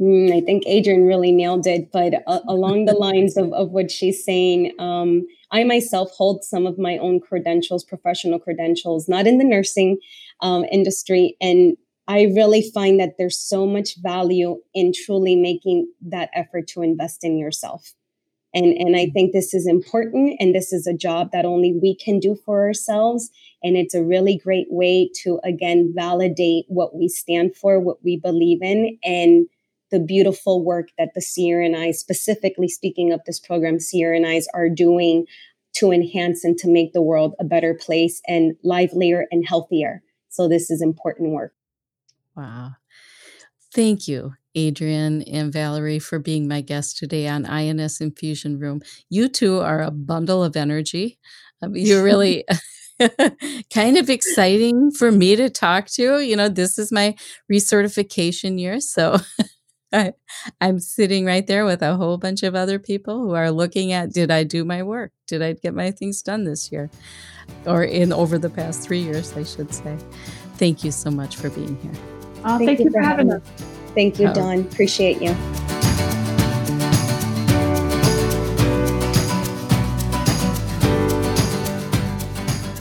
Mm, 0.00 0.36
I 0.36 0.40
think 0.40 0.64
Adrian 0.66 1.04
really 1.04 1.30
nailed 1.30 1.66
it. 1.66 1.92
But 1.92 2.14
uh, 2.26 2.40
along 2.48 2.84
the 2.84 2.94
lines 2.94 3.36
of, 3.36 3.52
of 3.52 3.70
what 3.70 3.90
she's 3.90 4.24
saying, 4.24 4.72
um, 4.78 5.26
I 5.50 5.62
myself 5.64 6.10
hold 6.16 6.42
some 6.42 6.66
of 6.66 6.78
my 6.78 6.98
own 6.98 7.20
credentials, 7.20 7.84
professional 7.84 8.40
credentials, 8.40 9.08
not 9.08 9.26
in 9.26 9.38
the 9.38 9.44
nursing 9.44 9.98
um, 10.40 10.64
industry. 10.64 11.36
And 11.40 11.76
I 12.08 12.24
really 12.34 12.70
find 12.74 12.98
that 12.98 13.14
there's 13.18 13.38
so 13.38 13.66
much 13.66 13.96
value 14.02 14.60
in 14.74 14.92
truly 14.92 15.36
making 15.36 15.90
that 16.08 16.30
effort 16.34 16.66
to 16.68 16.82
invest 16.82 17.22
in 17.22 17.38
yourself. 17.38 17.94
And, 18.52 18.66
and 18.76 18.96
I 18.96 19.06
think 19.06 19.32
this 19.32 19.54
is 19.54 19.66
important. 19.66 20.36
And 20.38 20.54
this 20.54 20.72
is 20.72 20.86
a 20.86 20.96
job 20.96 21.30
that 21.32 21.44
only 21.44 21.72
we 21.72 21.96
can 21.96 22.20
do 22.20 22.36
for 22.44 22.62
ourselves. 22.62 23.30
And 23.62 23.76
it's 23.76 23.94
a 23.94 24.04
really 24.04 24.36
great 24.36 24.68
way 24.70 25.10
to, 25.22 25.40
again, 25.44 25.92
validate 25.94 26.66
what 26.68 26.94
we 26.94 27.08
stand 27.08 27.56
for, 27.56 27.80
what 27.80 28.04
we 28.04 28.16
believe 28.16 28.62
in, 28.62 28.98
and 29.02 29.46
the 29.94 30.00
beautiful 30.00 30.64
work 30.64 30.88
that 30.98 31.10
the 31.14 31.20
CRNI, 31.20 31.94
specifically 31.94 32.66
speaking 32.66 33.12
of 33.12 33.20
this 33.26 33.38
program, 33.38 33.78
CRNIs 33.78 34.46
are 34.52 34.68
doing 34.68 35.24
to 35.76 35.92
enhance 35.92 36.42
and 36.42 36.58
to 36.58 36.68
make 36.68 36.92
the 36.92 37.00
world 37.00 37.36
a 37.38 37.44
better 37.44 37.74
place 37.74 38.20
and 38.26 38.56
livelier 38.64 39.26
and 39.30 39.46
healthier. 39.46 40.02
So 40.30 40.48
this 40.48 40.68
is 40.68 40.82
important 40.82 41.30
work. 41.30 41.54
Wow. 42.36 42.72
Thank 43.72 44.08
you, 44.08 44.34
Adrian 44.56 45.22
and 45.22 45.52
Valerie, 45.52 46.00
for 46.00 46.18
being 46.18 46.48
my 46.48 46.60
guests 46.60 46.98
today 46.98 47.28
on 47.28 47.46
INS 47.46 48.00
Infusion 48.00 48.58
Room. 48.58 48.82
You 49.08 49.28
two 49.28 49.60
are 49.60 49.80
a 49.80 49.92
bundle 49.92 50.42
of 50.42 50.56
energy. 50.56 51.20
Um, 51.62 51.76
you're 51.76 52.02
really 52.02 52.44
kind 53.72 53.96
of 53.96 54.08
exciting 54.08 54.90
for 54.90 55.10
me 55.10 55.36
to 55.36 55.50
talk 55.50 55.86
to. 55.86 56.20
You 56.20 56.36
know, 56.36 56.48
this 56.48 56.78
is 56.78 56.92
my 56.92 57.14
recertification 57.50 58.58
year. 58.58 58.80
So 58.80 59.18
I, 59.94 60.12
I'm 60.60 60.80
sitting 60.80 61.24
right 61.24 61.46
there 61.46 61.64
with 61.64 61.80
a 61.80 61.94
whole 61.94 62.18
bunch 62.18 62.42
of 62.42 62.56
other 62.56 62.80
people 62.80 63.20
who 63.20 63.34
are 63.34 63.52
looking 63.52 63.92
at 63.92 64.12
did 64.12 64.30
I 64.30 64.42
do 64.42 64.64
my 64.64 64.82
work? 64.82 65.12
Did 65.28 65.40
I 65.40 65.52
get 65.52 65.72
my 65.72 65.92
things 65.92 66.20
done 66.20 66.44
this 66.44 66.72
year? 66.72 66.90
Or 67.64 67.84
in 67.84 68.12
over 68.12 68.36
the 68.36 68.50
past 68.50 68.82
three 68.82 69.00
years, 69.00 69.32
I 69.36 69.44
should 69.44 69.72
say. 69.72 69.96
Thank 70.56 70.82
you 70.82 70.90
so 70.90 71.10
much 71.10 71.36
for 71.36 71.48
being 71.50 71.76
here. 71.80 71.92
Oh, 72.44 72.58
thank, 72.58 72.66
thank 72.66 72.80
you, 72.80 72.90
for 72.90 73.00
having 73.00 73.32
us. 73.32 73.42
Thank 73.94 74.18
you, 74.18 74.28
oh. 74.28 74.34
Dawn. 74.34 74.60
Appreciate 74.62 75.22
you. 75.22 75.34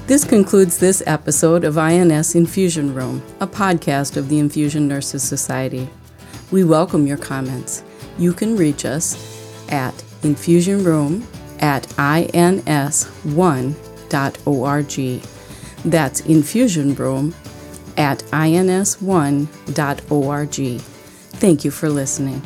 This 0.08 0.26
concludes 0.26 0.80
this 0.80 1.02
episode 1.06 1.64
of 1.64 1.78
INS 1.78 2.36
Infusion 2.36 2.94
Room, 2.94 3.22
a 3.40 3.48
podcast 3.48 4.18
of 4.18 4.30
the 4.30 4.40
Infusion 4.40 4.88
Nurses 4.88 5.24
Society. 5.24 5.90
We 6.54 6.64
welcome 6.64 7.06
your 7.08 7.18
comments. 7.18 7.84
You 8.20 8.32
can 8.32 8.56
reach 8.56 8.86
us 8.86 9.16
at 9.70 9.96
infusionroom 10.22 11.24
at 11.60 11.88
ins1.org. 11.98 13.10
That's 15.84 16.22
infusionroom 16.22 17.34
at 17.98 18.20
ins1.org. 18.20 19.48
Thank 21.32 21.66
you 21.66 21.72
for 21.72 21.90
listening. 21.90 22.44